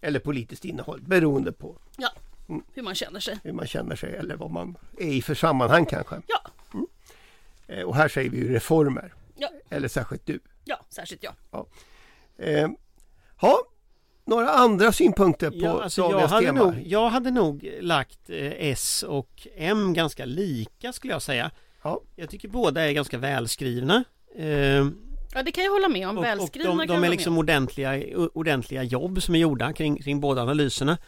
eller 0.00 0.20
politiskt 0.20 0.64
innehåll 0.64 1.00
beroende 1.02 1.52
på 1.52 1.78
Ja, 1.96 2.08
hur 2.74 2.82
man 2.82 2.94
känner 2.94 3.20
sig. 3.20 3.38
hur 3.44 3.52
man 3.52 3.66
känner 3.66 3.96
sig 3.96 4.16
eller 4.16 4.36
vad 4.36 4.50
man 4.50 4.76
är 4.98 5.08
i 5.08 5.22
för 5.22 5.34
sammanhang 5.34 5.86
kanske. 5.86 6.20
Ja, 6.26 6.40
Eh, 7.68 7.82
Och 7.82 7.96
här 7.96 8.08
säger 8.08 8.30
vi 8.30 8.36
ju 8.38 8.52
reformer. 8.52 9.14
Ja. 9.36 9.48
Eller 9.70 9.88
särskilt 9.88 10.26
du. 10.26 10.40
ja, 10.64 10.80
särskilt 10.88 11.22
jag. 11.22 11.34
Eh, 12.38 12.68
ha, 13.36 13.58
några 14.26 14.50
andra 14.50 14.92
synpunkter 14.92 15.50
på 15.50 15.56
Ja, 15.56 15.82
alltså 15.82 16.00
jag, 16.00 16.12
dagens 16.12 16.30
hade 16.30 16.46
tema? 16.46 16.64
nog, 16.64 16.82
jag 16.86 17.08
hade 17.08 17.30
nog 17.30 17.70
lagt 17.80 18.30
eh, 18.30 18.52
S 18.70 19.04
och 19.08 19.46
M 19.56 19.94
ganska 19.94 20.24
lika 20.24 20.92
skulle 20.92 21.12
jag 21.12 21.22
säga. 21.22 21.50
Ja. 21.82 22.00
Jag 22.16 22.30
tycker 22.30 22.48
båda 22.48 22.80
är 22.82 22.92
ganska 22.92 23.18
välskrivna. 23.18 24.04
Eh, 24.38 24.86
Ja, 25.34 25.42
det 25.42 25.52
kan 25.52 25.64
jag 25.64 25.72
hålla 25.72 25.88
med 25.88 26.08
om. 26.08 26.16
och, 26.16 26.20
och 26.20 26.24
Välskrivna 26.24 26.70
de, 26.70 26.78
kan 26.78 26.88
jag 26.88 27.02
de 27.02 27.06
är 27.06 27.10
liksom 27.10 27.38
ordentliga, 27.38 28.02
ordentliga 28.34 28.82
jobb 28.82 29.22
som 29.22 29.34
är 29.34 29.38
gjorda 29.38 29.72
kring, 29.72 30.02
kring 30.02 30.20
båda 30.20 30.42
analyserna. 30.42 30.98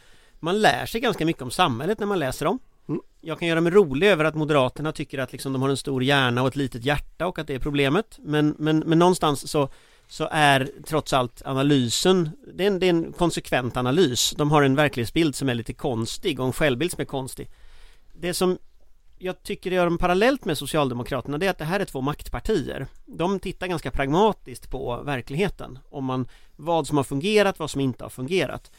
Man 0.41 0.61
lär 0.61 0.87
sig 0.87 1.01
ganska 1.01 1.27
mycket 1.27 1.43
om 1.43 1.51
samhället 1.51 1.99
när 1.99 2.07
man 2.07 2.19
läser 2.19 2.45
dem. 2.45 2.59
Mm. 2.89 3.01
Jag 3.21 3.39
kan 3.39 3.49
göra 3.49 3.61
mig 3.61 3.73
rolig 3.73 4.09
över 4.09 4.25
att 4.25 4.35
Moderaterna 4.35 4.93
tycker 4.93 5.19
att 5.19 5.33
liksom 5.33 5.53
de 5.53 5.63
har 5.63 5.69
en 5.69 5.77
stor 5.77 6.03
hjärna 6.03 6.43
och 6.43 6.49
ett 6.49 6.57
litet 6.57 6.85
hjärta 6.85 7.27
och 7.27 7.39
att 7.39 7.47
det 7.47 7.55
är 7.55 7.59
problemet. 7.59 8.19
Men, 8.23 8.55
men, 8.59 8.79
men 8.79 8.99
någonstans 8.99 9.51
så, 9.51 9.69
så 10.09 10.29
är 10.31 10.71
trots 10.87 11.13
allt 11.13 11.43
analysen, 11.45 12.31
det 12.55 12.65
är, 12.65 12.67
en, 12.67 12.79
det 12.79 12.87
är 12.87 12.91
en 12.91 13.13
konsekvent 13.13 13.77
analys. 13.77 14.35
De 14.37 14.51
har 14.51 14.63
en 14.63 14.75
verklighetsbild 14.75 15.35
som 15.35 15.49
är 15.49 15.55
lite 15.55 15.73
konstig 15.73 16.41
och 16.41 16.47
en 16.47 16.53
självbild 16.53 16.91
som 16.93 17.01
är 17.01 17.05
konstig. 17.05 17.51
Det 18.15 18.35
som 18.35 18.59
jag 19.19 19.43
tycker 19.43 19.71
gör 19.71 19.85
dem 19.85 19.99
parallellt 19.99 20.45
med 20.45 20.59
Socialdemokraterna 20.59 21.39
det 21.39 21.47
är 21.47 21.51
att 21.51 21.59
det 21.59 21.65
här 21.65 21.81
är 21.81 21.85
två 21.85 22.01
maktpartier. 22.01 22.87
De 23.07 23.41
tittar 23.41 23.67
ganska 23.67 23.91
pragmatiskt 23.91 24.71
på 24.71 25.03
verkligheten. 25.03 25.79
Om 25.91 26.05
man, 26.05 26.29
vad 26.57 26.87
som 26.87 26.97
har 26.97 27.05
fungerat, 27.05 27.59
vad 27.59 27.71
som 27.71 27.81
inte 27.81 28.05
har 28.05 28.11
fungerat. 28.11 28.71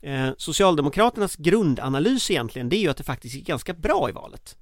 Eh, 0.00 0.30
Socialdemokraternas 0.36 1.36
grundanalys 1.36 2.30
egentligen 2.30 2.68
det 2.68 2.76
är 2.76 2.80
ju 2.80 2.88
att 2.88 2.96
det 2.96 3.04
faktiskt 3.04 3.34
gick 3.34 3.46
ganska 3.46 3.72
bra 3.72 4.08
i 4.08 4.12
valet. 4.12 4.56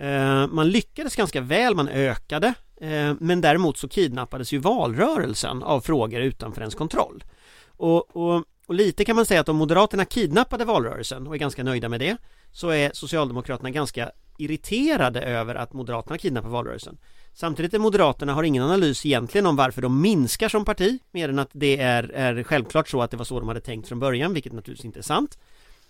Eh, 0.00 0.46
man 0.46 0.70
lyckades 0.70 1.16
ganska 1.16 1.40
väl, 1.40 1.74
man 1.74 1.88
ökade 1.88 2.54
eh, 2.80 3.14
men 3.20 3.40
däremot 3.40 3.78
så 3.78 3.88
kidnappades 3.88 4.52
ju 4.52 4.58
valrörelsen 4.58 5.62
av 5.62 5.80
frågor 5.80 6.20
utanför 6.20 6.60
ens 6.60 6.74
kontroll. 6.74 7.24
Och, 7.66 8.16
och, 8.16 8.44
och 8.66 8.74
lite 8.74 9.04
kan 9.04 9.16
man 9.16 9.26
säga 9.26 9.40
att 9.40 9.48
om 9.48 9.56
Moderaterna 9.56 10.04
kidnappade 10.04 10.64
valrörelsen 10.64 11.26
och 11.26 11.34
är 11.34 11.38
ganska 11.38 11.64
nöjda 11.64 11.88
med 11.88 12.00
det 12.00 12.16
så 12.52 12.68
är 12.68 12.90
Socialdemokraterna 12.94 13.70
ganska 13.70 14.10
irriterade 14.38 15.22
över 15.22 15.54
att 15.54 15.72
Moderaterna 15.72 16.18
kidnappar 16.18 16.48
valrörelsen. 16.48 16.98
Samtidigt 17.34 17.74
är 17.74 17.78
Moderaterna 17.78 18.34
har 18.34 18.42
ingen 18.42 18.62
analys 18.62 19.06
egentligen 19.06 19.46
om 19.46 19.56
varför 19.56 19.82
de 19.82 20.00
minskar 20.00 20.48
som 20.48 20.64
parti 20.64 20.98
mer 21.10 21.28
än 21.28 21.38
att 21.38 21.50
det 21.52 21.80
är, 21.80 22.02
är 22.02 22.42
självklart 22.42 22.88
så 22.88 23.02
att 23.02 23.10
det 23.10 23.16
var 23.16 23.24
så 23.24 23.40
de 23.40 23.48
hade 23.48 23.60
tänkt 23.60 23.88
från 23.88 24.00
början 24.00 24.34
vilket 24.34 24.52
naturligtvis 24.52 24.84
inte 24.84 25.00
är 25.00 25.02
sant. 25.02 25.38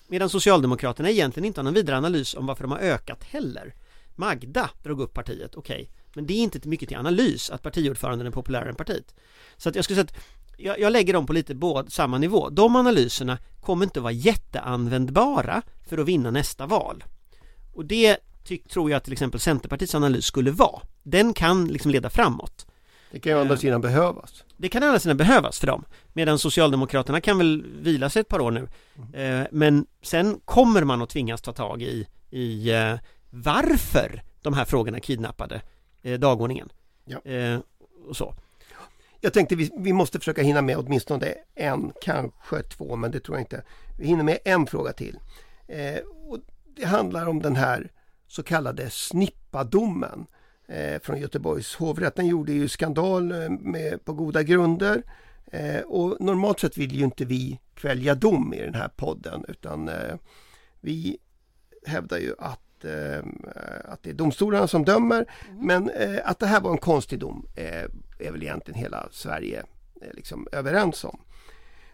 Medan 0.09 0.29
Socialdemokraterna 0.29 1.11
egentligen 1.11 1.45
inte 1.45 1.61
har 1.61 1.65
någon 1.65 1.75
vidare 1.75 1.97
analys 1.97 2.35
om 2.35 2.47
varför 2.47 2.65
de 2.65 2.73
har 2.73 2.79
ökat 2.79 3.25
heller. 3.25 3.75
Magda 4.21 4.71
drog 4.83 5.01
upp 5.01 5.15
partiet, 5.15 5.55
okej. 5.55 5.91
Men 6.15 6.27
det 6.27 6.33
är 6.33 6.43
inte 6.43 6.69
mycket 6.69 6.89
till 6.89 6.99
analys 6.99 7.51
att 7.51 7.63
partiordföranden 7.63 8.27
är 8.27 8.31
populärare 8.31 8.69
än 8.69 8.75
partiet. 8.75 9.15
Så 9.57 9.69
att 9.69 9.75
jag 9.75 9.85
skulle 9.85 9.95
säga 9.95 10.05
att 10.05 10.25
jag, 10.57 10.81
jag 10.81 10.93
lägger 10.93 11.13
dem 11.13 11.27
på 11.27 11.33
lite 11.33 11.55
båda, 11.55 11.91
samma 11.91 12.19
nivå. 12.19 12.51
De 12.51 12.77
analyserna 12.77 13.39
kommer 13.61 13.85
inte 13.85 14.01
vara 14.01 14.13
jätteanvändbara 14.13 15.63
för 15.89 15.99
att 15.99 16.07
vinna 16.07 16.31
nästa 16.31 16.67
val. 16.67 17.05
Och 17.75 17.85
det 17.85 18.19
tyck, 18.45 18.69
tror 18.69 18.91
jag 18.91 18.97
att 18.97 19.05
till 19.05 19.13
exempel 19.13 19.41
Centerpartiets 19.41 19.95
analys 19.95 20.25
skulle 20.25 20.51
vara. 20.51 20.83
Den 21.03 21.35
kan 21.35 21.69
liksom 21.69 21.91
leda 21.91 22.11
framåt. 22.11 22.67
Det 23.11 23.21
kan 23.21 23.33
ju 23.33 23.39
å 23.39 23.41
andra 23.41 23.57
sidan 23.57 23.81
behövas. 23.81 24.45
Det 24.57 24.69
kan 24.69 24.83
å 24.83 24.87
andra 24.87 24.99
sidan 24.99 25.17
behövas 25.17 25.59
för 25.61 25.67
dem. 25.67 25.85
Medan 26.13 26.39
Socialdemokraterna 26.39 27.21
kan 27.21 27.39
väl 27.39 27.65
vila 27.81 28.11
sig 28.11 28.21
ett 28.21 28.29
par 28.29 28.41
år 28.41 28.51
nu. 28.51 28.69
Eh, 29.21 29.47
men 29.53 29.87
sen 30.03 30.41
kommer 30.45 30.85
man 30.85 31.03
att 31.03 31.11
tvingas 31.11 31.43
ta 31.43 31.53
tag 31.53 31.83
i, 31.83 32.07
i 32.31 32.71
eh, 32.71 32.95
varför 33.31 34.23
de 34.43 34.55
här 34.55 34.65
frågorna 34.65 35.01
kidnappade 35.01 35.63
eh, 36.03 36.19
dagordningen. 36.19 36.69
Ja. 37.05 37.21
Eh, 37.25 37.61
och 38.09 38.17
så. 38.17 38.35
Jag 39.21 39.33
tänkte 39.33 39.57
vi, 39.57 39.71
vi 39.79 39.93
måste 39.93 40.19
försöka 40.19 40.43
hinna 40.43 40.63
med 40.63 40.77
åtminstone 40.77 41.35
en, 41.55 41.93
kanske 42.03 42.63
två, 42.63 42.97
men 42.97 43.11
det 43.11 43.21
tror 43.21 43.37
jag 43.37 43.43
inte. 43.43 43.63
Vi 43.99 44.07
hinner 44.07 44.25
med 44.25 44.39
en 44.45 44.67
fråga 44.67 44.93
till. 44.93 45.19
Eh, 45.67 45.99
och 46.29 46.39
det 46.77 46.85
handlar 46.85 47.27
om 47.27 47.43
den 47.43 47.57
här 47.57 47.91
så 48.27 48.43
kallade 48.43 48.91
snippadomen 48.91 50.27
eh, 50.69 51.01
från 51.01 51.21
Göteborgs 51.21 51.75
hovrätt. 51.75 52.17
Den 52.17 52.27
gjorde 52.27 52.53
ju 52.53 52.69
skandal 52.69 53.33
eh, 53.33 53.51
med, 53.51 54.05
på 54.05 54.13
goda 54.13 54.43
grunder. 54.43 55.03
Eh, 55.53 55.81
och 55.81 56.21
normalt 56.21 56.61
sett 56.61 56.79
vill 56.79 56.93
ju 56.93 57.05
inte 57.05 57.25
vi 57.25 57.59
kvälja 57.75 58.15
dom 58.15 58.55
i 58.55 58.61
den 58.61 58.75
här 58.75 58.89
podden 58.89 59.45
utan 59.49 59.89
eh, 59.89 60.15
vi 60.81 61.19
hävdar 61.87 62.19
ju 62.19 62.35
att, 62.39 62.61
eh, 62.85 63.19
att 63.85 64.03
det 64.03 64.11
är 64.11 64.15
domstolarna 64.15 64.69
som 64.69 64.85
dömer. 64.85 65.27
Men 65.61 65.91
eh, 65.91 66.19
att 66.25 66.39
det 66.39 66.47
här 66.47 66.61
var 66.61 66.71
en 66.71 66.79
konstig 66.79 67.19
dom 67.19 67.47
eh, 67.57 67.85
är 68.19 68.31
väl 68.33 68.43
egentligen 68.43 68.81
hela 68.81 69.09
Sverige 69.11 69.63
liksom 70.13 70.49
överens 70.53 71.05
om. 71.05 71.21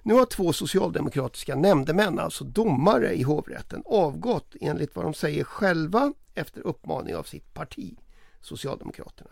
Nu 0.03 0.15
har 0.15 0.25
två 0.25 0.53
socialdemokratiska 0.53 1.55
nämndemän, 1.55 2.19
alltså 2.19 2.45
domare 2.45 3.15
i 3.15 3.23
hovrätten, 3.23 3.83
avgått 3.87 4.55
enligt 4.61 4.97
vad 4.97 5.05
de 5.05 5.15
säger 5.15 5.45
själva 5.45 6.13
efter 6.35 6.67
uppmaning 6.67 7.17
av 7.17 7.23
sitt 7.23 7.55
parti, 7.55 7.99
Socialdemokraterna. 8.41 9.31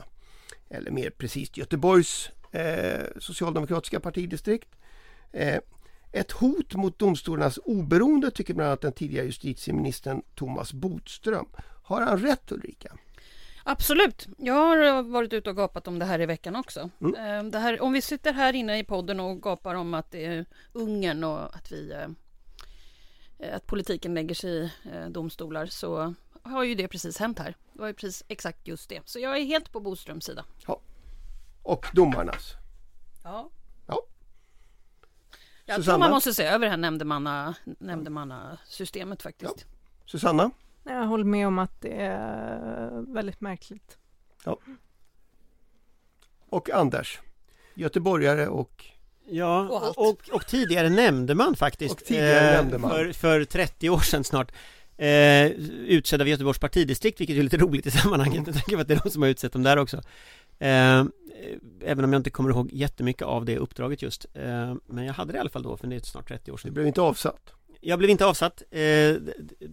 Eller 0.69 0.91
mer 0.91 1.11
precis 1.11 1.57
Göteborgs 1.57 2.31
eh, 2.53 3.07
socialdemokratiska 3.19 4.01
partidistrikt. 4.01 4.69
Eh, 5.33 5.61
ett 6.15 6.33
hot 6.33 6.75
mot 6.75 6.99
domstolarnas 6.99 7.59
oberoende 7.65 8.31
tycker 8.31 8.55
bland 8.55 8.69
annat 8.69 8.81
den 8.81 8.93
tidigare 8.93 9.27
justitieministern 9.27 10.23
Thomas 10.35 10.73
Bodström. 10.73 11.47
Har 11.85 12.01
han 12.01 12.19
rätt 12.19 12.53
Ulrika? 12.53 12.97
Absolut. 13.65 14.29
Jag 14.39 14.55
har 14.55 14.83
eh, 14.83 15.03
varit 15.03 15.33
ute 15.33 15.51
och 15.51 15.57
gapat 15.57 15.89
om 15.89 15.99
det 15.99 16.05
här 16.05 16.21
i 16.21 16.27
veckan 16.27 16.57
också. 16.57 16.91
Mm. 17.01 17.15
Eh, 17.15 17.51
Det 17.51 17.59
här, 17.59 17.81
om 17.81 17.93
vi 17.93 18.03
sitter 18.03 18.33
här 18.33 18.53
inne 18.53 18.79
i 18.79 18.85
podden 18.85 19.21
och 19.21 19.43
gapar 19.43 19.75
om 19.75 19.95
att 19.95 20.11
det 20.11 20.25
är 20.25 20.47
Ungern 20.73 21.25
och 21.25 21.57
att 21.57 21.73
vi 21.73 21.93
eh, 21.93 23.55
att 23.55 23.67
politiken 23.67 24.15
lägger 24.15 24.35
sig 24.35 24.51
i 24.51 24.71
eh, 24.93 25.09
domstolar 25.09 25.67
så 25.67 26.15
har 26.43 26.65
ju 26.65 26.75
det 26.75 26.89
precis 26.89 27.19
hänt 27.19 27.39
här. 27.39 27.57
Det 27.73 27.81
var 27.81 27.87
ju 27.87 27.95
precis 27.95 28.25
exakt 28.29 28.69
just 28.69 28.89
det. 28.89 29.01
Så 29.05 29.19
jag 29.19 29.37
är 29.39 29.45
helt 29.45 29.73
på 29.73 29.81
Boströms 29.81 30.25
sida. 30.25 30.45
Och 31.63 31.87
domarnas? 31.95 32.53
Ja. 33.25 33.51
Ja. 35.67 35.73
Jag 35.73 35.77
tror 35.77 35.83
Susanna? 35.83 35.99
man 35.99 36.11
måste 36.11 36.35
se 36.35 36.45
över 36.45 36.67
det 36.67 36.71
här 36.71 36.77
nämndemanna, 36.77 37.55
nämndemannasystemet 37.65 39.23
faktiskt. 39.23 39.67
Susanna? 40.07 40.51
Jag 40.85 41.07
håller 41.07 41.25
med 41.25 41.47
om 41.47 41.59
att 41.59 41.81
det 41.81 42.03
är 42.03 43.13
väldigt 43.15 43.41
märkligt. 43.41 43.99
Och 46.49 46.71
Anders? 46.71 47.21
Göteborgare 47.75 48.49
och 48.49 48.85
Ja, 49.27 49.61
Och 49.69 50.09
och, 50.09 50.29
och, 50.33 50.47
tidigare 50.47 50.91
nämndeman 50.91 51.57
faktiskt. 51.57 51.95
Och 51.95 52.05
tidigare 52.05 52.51
eh, 52.51 52.57
nämndeman. 52.57 52.91
För, 52.91 53.13
för 53.13 53.45
30 53.45 53.91
år 53.91 53.99
sedan 53.99 54.25
snart. 54.25 54.53
eh, 54.97 55.47
utsedda 55.47 56.23
av 56.25 56.29
Göteborgs 56.29 56.59
partidistrikt, 56.59 57.21
vilket 57.21 57.37
är 57.37 57.43
lite 57.43 57.57
roligt 57.57 57.87
i 57.87 57.91
sammanhanget 57.91 58.47
med 58.47 58.55
tanke 58.55 58.75
på 58.75 58.81
att 58.81 58.89
det 58.89 58.95
är 58.95 59.01
de 59.05 59.11
som 59.11 59.23
har 59.23 59.29
utsett 59.29 59.53
dem 59.53 59.63
där 59.63 59.77
också. 59.77 60.03
Eh, 60.59 61.05
även 61.81 62.05
om 62.05 62.13
jag 62.13 62.21
inte 62.21 62.31
kommer 62.31 62.51
ihåg 62.51 62.73
jättemycket 62.73 63.23
av 63.23 63.45
det 63.45 63.59
uppdraget 63.59 64.03
just. 64.03 64.27
Eh, 64.35 64.75
men 64.87 65.05
jag 65.05 65.15
hade 65.15 65.33
det 65.33 65.37
i 65.37 65.41
alla 65.41 65.51
fall 65.51 65.63
då, 65.63 65.77
för 65.77 65.87
det 65.87 65.97
är 65.97 66.01
snart 66.01 66.29
30 66.29 66.53
år 66.53 66.57
sedan. 66.57 66.69
Du 66.69 66.75
blev 66.75 66.87
inte 66.87 67.01
avsatt? 67.01 67.53
Jag 67.81 67.99
blev 67.99 68.11
inte 68.11 68.27
avsatt, 68.27 68.63
eh, 68.71 69.17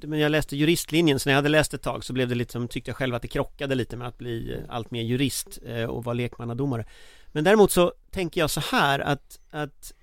men 0.04 0.20
jag 0.20 0.32
läste 0.32 0.56
juristlinjen, 0.56 1.20
så 1.20 1.30
när 1.30 1.34
jag 1.34 1.38
hade 1.38 1.50
läst 1.50 1.74
ett 1.74 1.82
tag 1.82 2.04
så 2.04 2.14
blev 2.14 2.30
det 2.30 2.36
liksom, 2.36 2.68
tyckte 2.68 2.90
jag 2.90 2.96
själv 2.96 3.16
att 3.16 3.22
det 3.22 3.28
krockade 3.28 3.76
lite 3.76 3.98
med 3.98 4.08
att 4.08 4.18
bli 4.18 4.60
allt 4.70 4.92
mer 4.92 5.02
jurist 5.02 5.60
och 5.90 6.04
vara 6.04 6.14
lekmannadomare. 6.14 6.86
Men 7.28 7.44
däremot 7.44 7.72
så 7.72 7.94
tänker 8.12 8.42
jag 8.42 8.50
så 8.50 8.60
här 8.60 9.00
att, 9.00 9.40
att 9.50 9.94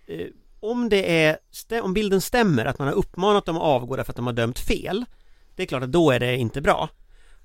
om 0.60 0.88
det 0.88 1.24
är, 1.24 1.38
om 1.82 1.94
bilden 1.94 2.20
stämmer 2.20 2.64
att 2.64 2.78
man 2.78 2.88
har 2.88 2.94
uppmanat 2.94 3.44
dem 3.44 3.56
att 3.56 3.62
avgå 3.62 3.96
därför 3.96 4.12
att 4.12 4.16
de 4.16 4.26
har 4.26 4.32
dömt 4.32 4.58
fel, 4.58 5.04
det 5.54 5.62
är 5.62 5.66
klart 5.66 5.82
att 5.82 5.92
då 5.92 6.10
är 6.10 6.20
det 6.20 6.36
inte 6.36 6.60
bra. 6.60 6.88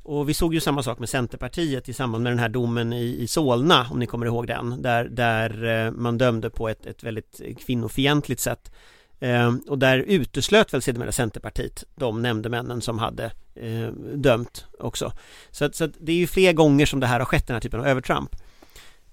Och 0.03 0.29
vi 0.29 0.33
såg 0.33 0.53
ju 0.53 0.59
samma 0.59 0.83
sak 0.83 0.99
med 0.99 1.09
Centerpartiet 1.09 1.89
i 1.89 1.93
samband 1.93 2.23
med 2.23 2.31
den 2.31 2.39
här 2.39 2.49
domen 2.49 2.93
i, 2.93 3.21
i 3.21 3.27
Solna, 3.27 3.87
om 3.91 3.99
ni 3.99 4.05
kommer 4.05 4.25
ihåg 4.25 4.47
den, 4.47 4.81
där, 4.81 5.05
där 5.05 5.63
eh, 5.63 5.91
man 5.91 6.17
dömde 6.17 6.49
på 6.49 6.69
ett, 6.69 6.85
ett 6.85 7.03
väldigt 7.03 7.41
kvinnofientligt 7.65 8.41
sätt. 8.41 8.71
Eh, 9.19 9.53
och 9.67 9.79
där 9.79 9.97
uteslöt 9.97 10.73
väl 10.73 10.81
sedermera 10.81 11.11
Centerpartiet 11.11 11.83
de 11.95 12.21
nämndemännen 12.21 12.81
som 12.81 12.99
hade 12.99 13.31
eh, 13.55 13.87
dömt 14.15 14.65
också. 14.79 15.13
Så, 15.51 15.65
att, 15.65 15.75
så 15.75 15.83
att 15.83 15.91
det 15.99 16.11
är 16.11 16.15
ju 16.15 16.27
fler 16.27 16.53
gånger 16.53 16.85
som 16.85 16.99
det 16.99 17.07
här 17.07 17.19
har 17.19 17.25
skett, 17.25 17.47
den 17.47 17.53
här 17.53 17.61
typen 17.61 17.79
av 17.79 17.87
övertramp. 17.87 18.35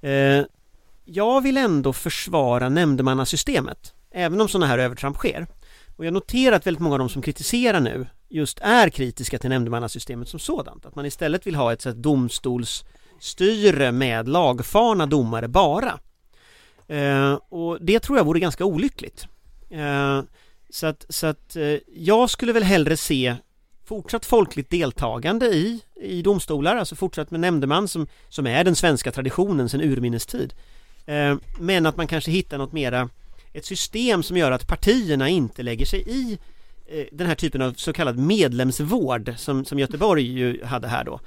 Eh, 0.00 0.42
jag 1.04 1.40
vill 1.40 1.56
ändå 1.56 1.92
försvara 1.92 2.68
nämndemannasystemet, 2.68 3.94
även 4.10 4.40
om 4.40 4.48
sådana 4.48 4.66
här 4.66 4.78
övertramp 4.78 5.16
sker. 5.16 5.46
Och 6.00 6.06
jag 6.06 6.14
noterar 6.14 6.56
att 6.56 6.66
väldigt 6.66 6.82
många 6.82 6.94
av 6.94 6.98
de 6.98 7.08
som 7.08 7.22
kritiserar 7.22 7.80
nu 7.80 8.06
just 8.28 8.58
är 8.62 8.88
kritiska 8.88 9.38
till 9.38 9.50
nämndemannasystemet 9.50 10.28
som 10.28 10.40
sådant. 10.40 10.86
Att 10.86 10.94
man 10.94 11.06
istället 11.06 11.46
vill 11.46 11.54
ha 11.54 11.72
ett 11.72 11.82
sätt 11.82 11.96
domstolsstyre 11.96 13.92
med 13.92 14.28
lagfarna 14.28 15.06
domare 15.06 15.48
bara. 15.48 15.98
Eh, 16.88 17.32
och 17.34 17.78
det 17.80 18.00
tror 18.00 18.18
jag 18.18 18.24
vore 18.24 18.40
ganska 18.40 18.64
olyckligt. 18.64 19.26
Eh, 19.70 20.22
så 20.70 20.86
att, 20.86 21.06
så 21.08 21.26
att 21.26 21.56
eh, 21.56 21.78
jag 21.96 22.30
skulle 22.30 22.52
väl 22.52 22.64
hellre 22.64 22.96
se 22.96 23.36
fortsatt 23.84 24.26
folkligt 24.26 24.70
deltagande 24.70 25.46
i, 25.46 25.80
i 26.02 26.22
domstolar, 26.22 26.76
alltså 26.76 26.96
fortsatt 26.96 27.30
med 27.30 27.40
nämndeman 27.40 27.88
som, 27.88 28.06
som 28.28 28.46
är 28.46 28.64
den 28.64 28.76
svenska 28.76 29.12
traditionen 29.12 29.68
sedan 29.68 29.80
urminnes 29.80 30.26
tid. 30.26 30.54
Eh, 31.06 31.36
men 31.58 31.86
att 31.86 31.96
man 31.96 32.06
kanske 32.06 32.30
hittar 32.30 32.58
något 32.58 32.72
mera 32.72 33.08
ett 33.52 33.64
system 33.64 34.22
som 34.22 34.36
gör 34.36 34.52
att 34.52 34.66
partierna 34.66 35.28
inte 35.28 35.62
lägger 35.62 35.86
sig 35.86 36.02
i 36.06 36.38
eh, 36.86 37.06
den 37.12 37.26
här 37.26 37.34
typen 37.34 37.62
av 37.62 37.72
så 37.72 37.92
kallad 37.92 38.18
medlemsvård 38.18 39.34
som, 39.36 39.64
som 39.64 39.78
Göteborg 39.78 40.24
ju 40.24 40.64
hade 40.64 40.88
här 40.88 41.04
då. 41.04 41.20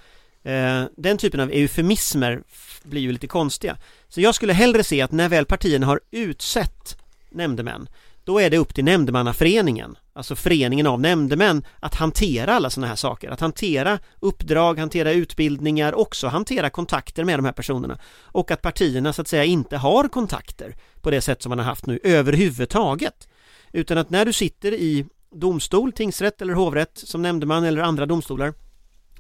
Eh, 0.50 0.84
den 0.98 1.18
typen 1.18 1.40
av 1.40 1.52
eufemismer 1.52 2.42
blir 2.84 3.02
ju 3.02 3.12
lite 3.12 3.28
konstiga. 3.28 3.78
Så 4.10 4.22
jag 4.22 4.36
skulle 4.36 4.54
hellre 4.54 4.84
se 4.84 5.02
att 5.02 5.12
när 5.12 5.30
väl 5.30 5.46
partierna 5.46 5.86
har 5.86 6.00
utsett 6.12 6.98
nämndemän 7.30 7.88
då 8.24 8.40
är 8.40 8.50
det 8.50 8.58
upp 8.58 8.76
till 8.76 8.84
nämndemannaföreningen, 8.84 9.98
alltså 10.14 10.36
föreningen 10.36 10.88
av 10.88 11.02
nämndemän, 11.02 11.66
att 11.80 11.96
hantera 11.96 12.54
alla 12.54 12.70
sådana 12.70 12.88
här 12.88 12.96
saker, 12.96 13.30
att 13.30 13.40
hantera 13.40 14.00
uppdrag, 14.20 14.80
hantera 14.80 15.12
utbildningar, 15.12 15.94
också 15.96 16.28
hantera 16.28 16.70
kontakter 16.70 17.24
med 17.24 17.40
de 17.40 17.46
här 17.46 17.52
personerna 17.52 18.00
och 18.22 18.52
att 18.52 18.62
partierna 18.62 19.14
så 19.14 19.22
att 19.22 19.28
säga 19.28 19.44
inte 19.44 19.78
har 19.78 20.08
kontakter 20.08 20.76
på 21.02 21.12
det 21.12 21.22
sätt 21.22 21.42
som 21.42 21.50
man 21.50 21.60
har 21.60 21.66
haft 21.66 21.86
nu 21.86 22.00
överhuvudtaget. 22.04 23.28
Utan 23.72 23.98
att 23.98 24.10
när 24.10 24.26
du 24.26 24.34
sitter 24.34 24.74
i 24.74 25.06
domstol, 25.32 25.92
tingsrätt 25.92 26.42
eller 26.42 26.54
hovrätt 26.54 26.98
som 26.98 27.22
nämndeman 27.22 27.64
eller 27.64 27.82
andra 27.82 28.06
domstolar, 28.06 28.54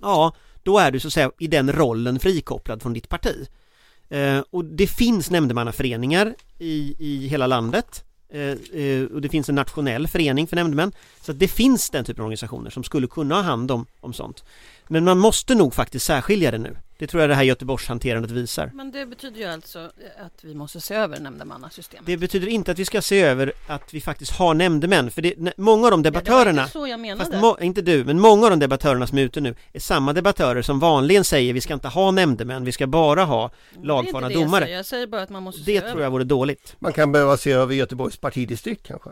ja, 0.01 0.35
då 0.63 0.77
är 0.77 0.91
du 0.91 0.99
så 0.99 1.07
att 1.07 1.13
säga 1.13 1.31
i 1.39 1.47
den 1.47 1.71
rollen 1.71 2.19
frikopplad 2.19 2.81
från 2.81 2.93
ditt 2.93 3.09
parti. 3.09 3.47
Eh, 4.09 4.39
och 4.49 4.65
det 4.65 4.87
finns 4.87 5.31
nämndemannaföreningar 5.31 6.35
i, 6.59 6.95
i 6.99 7.27
hela 7.27 7.47
landet 7.47 8.03
Eh, 8.33 8.81
eh, 8.81 9.03
och 9.03 9.21
det 9.21 9.29
finns 9.29 9.49
en 9.49 9.55
nationell 9.55 10.07
förening 10.07 10.47
för 10.47 10.55
nämndemän. 10.55 10.91
Så 11.21 11.31
att 11.31 11.39
det 11.39 11.47
finns 11.47 11.89
den 11.89 12.05
typen 12.05 12.21
av 12.21 12.25
organisationer 12.25 12.69
som 12.69 12.83
skulle 12.83 13.07
kunna 13.07 13.35
ha 13.35 13.41
hand 13.41 13.71
om, 13.71 13.85
om 13.99 14.13
sånt. 14.13 14.43
Men 14.87 15.03
man 15.03 15.19
måste 15.19 15.55
nog 15.55 15.73
faktiskt 15.73 16.05
särskilja 16.05 16.51
det 16.51 16.57
nu 16.57 16.77
det 16.97 17.07
tror 17.07 17.21
jag 17.21 17.29
det 17.29 17.35
här 17.35 17.43
Göteborgshanterandet 17.43 18.31
visar. 18.31 18.71
Men 18.73 18.91
det 18.91 19.05
betyder 19.05 19.39
ju 19.39 19.45
alltså 19.45 19.91
att 20.25 20.43
vi 20.43 20.55
måste 20.55 20.81
se 20.81 20.95
över 20.95 21.19
nämndemannasystemet. 21.19 22.05
Det 22.05 22.17
betyder 22.17 22.47
inte 22.47 22.71
att 22.71 22.79
vi 22.79 22.85
ska 22.85 23.01
se 23.01 23.21
över 23.21 23.53
att 23.67 23.93
vi 23.93 24.01
faktiskt 24.01 24.31
har 24.31 24.53
nämndemän, 24.53 25.11
för 25.11 25.21
det, 25.21 25.57
många 25.57 25.85
av 25.85 25.91
de 25.91 26.03
debattörerna... 26.03 26.41
Ja, 26.43 26.51
det 26.51 26.55
var 26.55 26.61
inte 26.61 26.71
så 26.71 26.87
jag 26.87 26.99
menade. 26.99 27.39
Fast, 27.39 27.61
inte 27.61 27.81
du, 27.81 28.03
men 28.03 28.19
många 28.19 28.43
av 28.45 28.49
de 28.49 28.59
debattörerna 28.59 29.07
som 29.07 29.17
är 29.17 29.21
ute 29.21 29.41
nu 29.41 29.55
är 29.73 29.79
samma 29.79 30.13
debattörer 30.13 30.61
som 30.61 30.79
vanligen 30.79 31.23
säger 31.23 31.53
vi 31.53 31.61
ska 31.61 31.73
inte 31.73 31.87
ha 31.87 32.11
nämndemän, 32.11 32.65
vi 32.65 32.71
ska 32.71 32.87
bara 32.87 33.23
ha 33.23 33.51
lagfarna 33.83 34.29
domare. 34.29 34.61
Jag 34.61 34.63
säger. 34.63 34.75
jag 34.77 34.85
säger 34.85 35.07
bara 35.07 35.21
att 35.21 35.29
man 35.29 35.43
måste 35.43 35.61
Det 35.61 35.81
tror 35.81 36.01
jag 36.01 36.11
vore 36.11 36.23
dåligt. 36.23 36.75
Man 36.79 36.93
kan 36.93 37.11
behöva 37.11 37.37
se 37.37 37.51
över 37.51 37.75
Göteborgs 37.75 38.17
partidistrikt 38.17 38.87
kanske? 38.87 39.09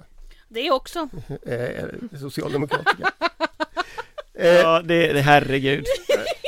Det 0.47 0.71
också. 0.71 0.99
eh, 1.45 2.17
socialdemokratiska. 2.19 3.11
ja, 4.33 4.81
det, 4.81 5.13
det 5.13 5.21
herregud. 5.21 5.85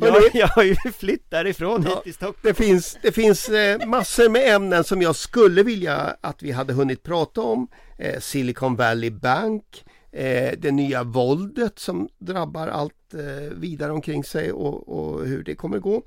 Jag, 0.00 0.30
jag 0.34 0.46
har 0.46 0.62
ju 0.62 0.74
flytt 0.74 1.30
därifrån 1.30 1.82
ja, 1.82 1.94
hit 1.94 2.02
till 2.02 2.14
Stockholm. 2.14 2.38
Det 2.42 2.54
finns, 2.54 2.98
det 3.02 3.12
finns 3.12 3.48
eh, 3.48 3.86
massor 3.86 4.28
med 4.28 4.54
ämnen 4.54 4.84
som 4.84 5.02
jag 5.02 5.16
skulle 5.16 5.62
vilja 5.62 6.16
att 6.20 6.42
vi 6.42 6.50
hade 6.50 6.72
hunnit 6.72 7.02
prata 7.02 7.40
om. 7.40 7.68
Eh, 7.98 8.20
Silicon 8.20 8.76
Valley 8.76 9.10
Bank, 9.10 9.84
eh, 10.12 10.52
det 10.58 10.70
nya 10.70 11.04
våldet 11.04 11.78
som 11.78 12.08
drabbar 12.18 12.68
allt 12.68 13.14
eh, 13.14 13.56
vidare 13.56 13.92
omkring 13.92 14.24
sig 14.24 14.52
och, 14.52 14.88
och, 14.88 15.26
hur 15.26 15.42
det 15.42 15.54
kommer 15.54 15.78
gå. 15.78 16.02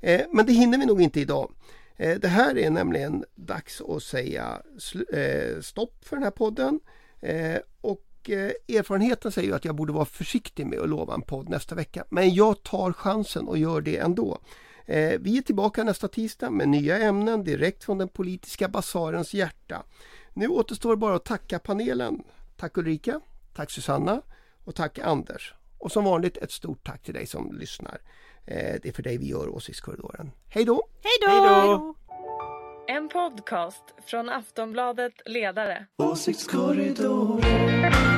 Eh, 0.00 0.20
men 0.32 0.46
det 0.46 0.52
hinner 0.52 0.78
vi 0.78 0.86
nog 0.86 1.02
inte 1.02 1.20
idag. 1.20 1.52
Eh, 1.96 2.18
det 2.18 2.28
här 2.28 2.58
är 2.58 2.70
nämligen 2.70 3.24
dags 3.34 3.80
att 3.80 4.02
säga 4.02 4.62
stopp 5.60 6.04
för 6.04 6.16
den 6.16 6.22
här 6.22 6.30
podden. 6.30 6.80
och 7.80 8.07
Eh, 8.30 8.76
erfarenheten 8.76 9.32
säger 9.32 9.54
att 9.54 9.64
jag 9.64 9.74
borde 9.74 9.92
vara 9.92 10.04
försiktig 10.04 10.66
med 10.66 10.80
att 10.80 10.88
lova 10.88 11.14
en 11.14 11.22
podd 11.22 11.48
nästa 11.48 11.74
vecka. 11.74 12.04
Men 12.08 12.34
jag 12.34 12.62
tar 12.62 12.92
chansen 12.92 13.48
och 13.48 13.58
gör 13.58 13.80
det 13.80 13.96
ändå. 13.96 14.38
Eh, 14.86 15.20
vi 15.20 15.38
är 15.38 15.42
tillbaka 15.42 15.84
nästa 15.84 16.08
tisdag 16.08 16.50
med 16.50 16.68
nya 16.68 16.98
ämnen 16.98 17.44
direkt 17.44 17.84
från 17.84 17.98
den 17.98 18.08
politiska 18.08 18.68
basarens 18.68 19.34
hjärta. 19.34 19.82
Nu 20.34 20.48
återstår 20.48 20.96
bara 20.96 21.16
att 21.16 21.24
tacka 21.24 21.58
panelen. 21.58 22.22
Tack 22.56 22.76
Ulrika, 22.76 23.20
tack 23.54 23.70
Susanna 23.70 24.22
och 24.64 24.74
tack 24.74 24.98
Anders. 24.98 25.54
Och 25.78 25.92
som 25.92 26.04
vanligt 26.04 26.36
ett 26.36 26.52
stort 26.52 26.86
tack 26.86 27.02
till 27.02 27.14
dig 27.14 27.26
som 27.26 27.58
lyssnar. 27.58 27.98
Eh, 28.46 28.76
det 28.82 28.88
är 28.88 28.92
för 28.92 29.02
dig 29.02 29.18
vi 29.18 29.28
gör 29.28 29.48
Åsiktskorridoren. 29.48 30.30
Hej 30.48 30.64
då! 30.64 30.82
Hej 31.02 31.12
då! 31.20 31.94
En 32.88 33.08
podcast 33.08 33.82
från 34.06 34.28
Aftonbladet 34.28 35.12
Ledare. 35.26 35.86
Åsiktskorridoren. 35.96 38.17